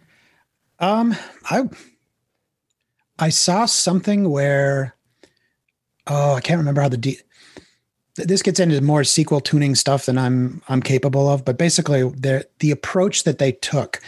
[0.79, 1.15] um,
[1.51, 1.65] I
[3.19, 4.97] I saw something where
[6.07, 7.21] oh I can't remember how the de-
[8.17, 12.47] this gets into more SQL tuning stuff than I'm I'm capable of, but basically the
[12.61, 14.01] the approach that they took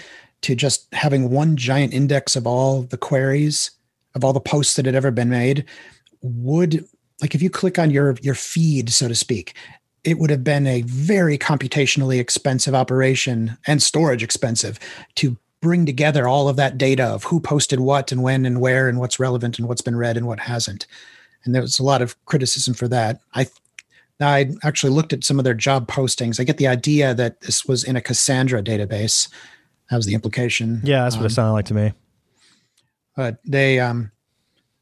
[0.42, 3.72] to just having one giant index of all the queries
[4.14, 5.64] of all the posts that had ever been made
[6.22, 6.84] would
[7.20, 9.55] like if you click on your your feed so to speak
[10.09, 14.78] it would have been a very computationally expensive operation and storage expensive
[15.16, 18.88] to bring together all of that data of who posted what and when and where
[18.88, 20.86] and what's relevant and what's been read and what hasn't
[21.44, 23.46] and there was a lot of criticism for that i
[24.20, 26.40] I actually looked at some of their job postings.
[26.40, 29.28] I get the idea that this was in a Cassandra database.
[29.90, 30.80] That was the implication.
[30.82, 31.92] Yeah, that's what um, it sounded like to me.
[33.16, 34.11] But they, um,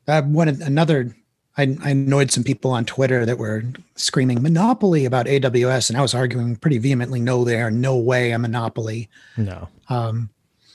[0.09, 1.15] uh, one another
[1.59, 3.63] I, I annoyed some people on Twitter that were
[3.95, 8.33] screaming monopoly about AWS, and I was arguing pretty vehemently, no, they are no way
[8.33, 9.09] a monopoly.
[9.37, 10.29] No, Um,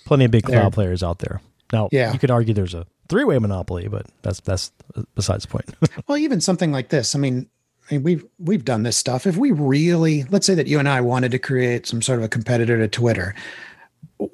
[0.05, 1.39] plenty of big cloud players out there.
[1.71, 2.11] Now, Yeah.
[2.13, 4.71] you could argue there's a three-way monopoly, but that's that's
[5.15, 5.69] besides the point.
[6.07, 7.13] Well, even something like this.
[7.15, 7.47] I mean,
[7.89, 9.27] I mean, we've we've done this stuff.
[9.27, 12.25] If we really, let's say that you and I wanted to create some sort of
[12.25, 13.35] a competitor to Twitter,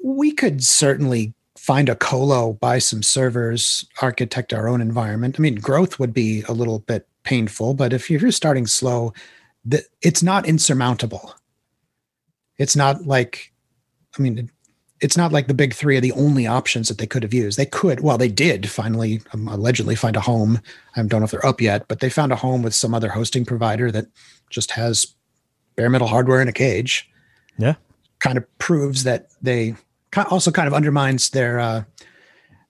[0.02, 1.34] we could certainly
[1.68, 5.36] find a colo, buy some servers, architect our own environment.
[5.38, 9.12] I mean, growth would be a little bit painful, but if you're starting slow,
[9.66, 11.34] the, it's not insurmountable.
[12.56, 13.52] It's not like,
[14.18, 14.50] I mean,
[15.02, 17.58] it's not like the big three are the only options that they could have used.
[17.58, 20.62] They could, well, they did finally um, allegedly find a home.
[20.96, 23.10] I don't know if they're up yet, but they found a home with some other
[23.10, 24.06] hosting provider that
[24.48, 25.14] just has
[25.76, 27.10] bare metal hardware in a cage.
[27.58, 27.74] yeah,
[28.20, 29.74] Kind of proves that they
[30.30, 31.84] also kind of undermines their uh,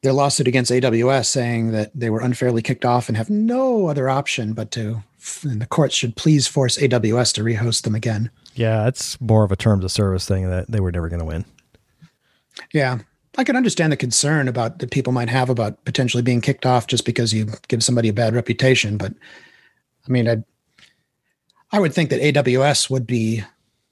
[0.02, 4.08] their lawsuit against AWS, saying that they were unfairly kicked off and have no other
[4.08, 5.02] option but to.
[5.42, 8.30] And the courts should please force AWS to rehost them again.
[8.54, 11.24] yeah, it's more of a terms of service thing that they were never going to
[11.24, 11.44] win.
[12.72, 12.98] Yeah.
[13.36, 16.88] I can understand the concern about that people might have about potentially being kicked off
[16.88, 18.96] just because you give somebody a bad reputation.
[18.96, 19.12] But
[20.08, 20.38] I mean, I,
[21.70, 23.44] I would think that AWS would be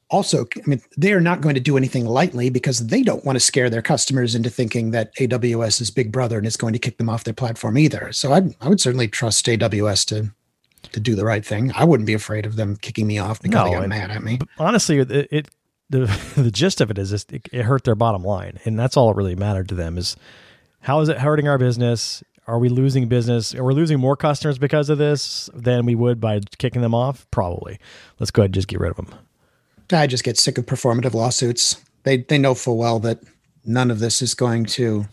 [0.09, 3.37] also, I mean, they are not going to do anything lightly because they don't want
[3.37, 6.79] to scare their customers into thinking that AWS is big brother and is going to
[6.79, 8.13] kick them off their platform either.
[8.13, 10.31] So I, I would certainly trust AWS to,
[10.93, 11.73] to do the right thing.
[11.75, 14.23] I wouldn't be afraid of them kicking me off because No, they got mad at
[14.23, 14.39] me.
[14.59, 15.49] honestly, it, it
[15.91, 19.09] the the gist of it is it, it hurt their bottom line, and that's all
[19.09, 19.99] that really mattered to them.
[19.99, 20.17] Is
[20.81, 22.23] how is it hurting our business?
[22.47, 23.57] Are we losing business?
[23.57, 27.27] Are we losing more customers because of this than we would by kicking them off?
[27.33, 27.81] Probably.
[28.21, 29.09] Let's go ahead and just get rid of them.
[29.93, 31.83] I just get sick of performative lawsuits.
[32.03, 33.21] They they know full well that
[33.65, 35.07] none of this is going to,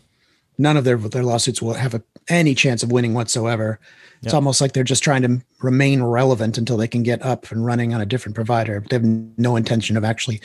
[0.58, 3.80] none of their their lawsuits will have a, any chance of winning whatsoever.
[4.24, 7.66] It's almost like they're just trying to remain relevant until they can get up and
[7.66, 8.84] running on a different provider.
[8.90, 10.42] They have no intention of actually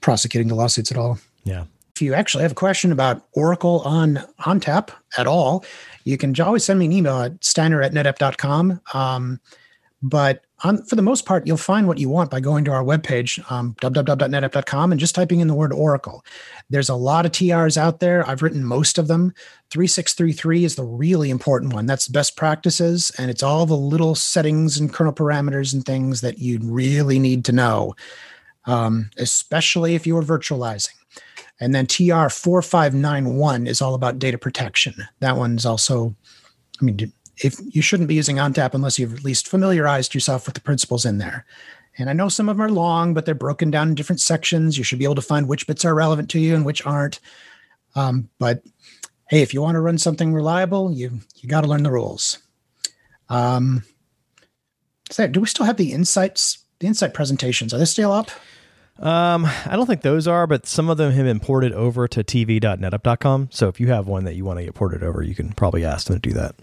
[0.00, 1.18] prosecuting the lawsuits at all.
[1.44, 1.64] Yeah.
[1.94, 5.64] If you actually have a question about Oracle on ONTAP at all,
[6.04, 8.80] you can always send me an email at steiner at netapp.com.
[8.94, 9.40] Um,
[10.00, 12.82] but on, for the most part, you'll find what you want by going to our
[12.82, 16.24] webpage, um, www.netapp.com, and just typing in the word Oracle.
[16.68, 18.28] There's a lot of TRs out there.
[18.28, 19.32] I've written most of them.
[19.70, 21.86] 3633 is the really important one.
[21.86, 26.38] That's best practices, and it's all the little settings and kernel parameters and things that
[26.38, 27.94] you really need to know,
[28.64, 30.94] um, especially if you are virtualizing.
[31.60, 34.94] And then TR 4591 is all about data protection.
[35.20, 36.14] That one's also,
[36.80, 40.54] I mean, if you shouldn't be using ONTAP unless you've at least familiarized yourself with
[40.54, 41.44] the principles in there.
[41.98, 44.78] And I know some of them are long, but they're broken down in different sections.
[44.78, 47.18] You should be able to find which bits are relevant to you and which aren't.
[47.94, 48.62] Um, but
[49.28, 52.38] hey, if you want to run something reliable, you you got to learn the rules.
[53.28, 53.84] Um,
[55.10, 56.58] so do we still have the insights?
[56.78, 58.30] The insight presentations are they still up?
[59.00, 62.24] Um, I don't think those are, but some of them have been ported over to
[62.24, 63.48] tv.netapp.com.
[63.52, 65.84] So if you have one that you want to get ported over, you can probably
[65.84, 66.56] ask them to do that.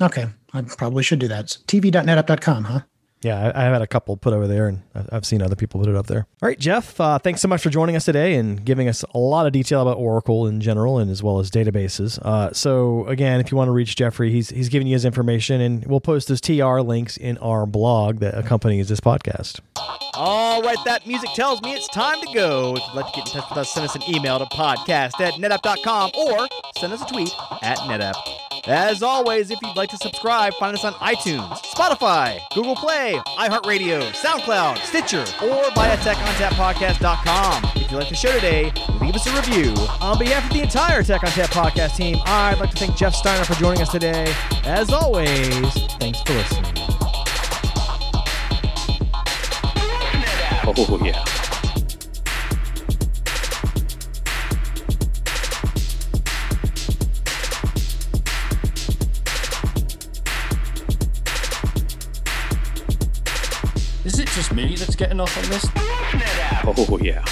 [0.00, 1.50] Okay, I probably should do that.
[1.50, 2.80] So tv.netapp.com, huh?
[3.22, 5.90] Yeah, I, have had a couple put over there, and I've seen other people put
[5.90, 6.26] it up there.
[6.42, 9.18] All right, Jeff, uh, thanks so much for joining us today and giving us a
[9.18, 12.18] lot of detail about Oracle in general, and as well as databases.
[12.22, 15.60] Uh, so again, if you want to reach Jeffrey, he's he's giving you his information,
[15.60, 19.60] and we'll post those TR links in our blog that accompanies this podcast.
[20.14, 22.74] All right, that music tells me it's time to go.
[22.76, 25.20] If you'd like to get in touch with us, send us an email to podcast
[25.20, 26.48] at netapp.com or
[26.78, 27.30] send us a tweet
[27.62, 28.14] at netapp.
[28.66, 32.76] As always, if you'd like to subscribe, find us on iTunes, Spotify, Google
[33.10, 37.72] Play, iHeartRadio, SoundCloud, Stitcher, or via TechOnTapPodcast.com.
[37.76, 39.74] If you like the show today, leave us a review.
[40.00, 43.44] On behalf of the entire Tech ONTAP podcast team, I'd like to thank Jeff Steiner
[43.44, 44.32] for joining us today.
[44.64, 46.72] As always, thanks for listening.
[50.72, 51.39] Oh, yeah.
[64.12, 65.64] Is it just me that's getting off on this?
[66.66, 67.22] Oh, yeah.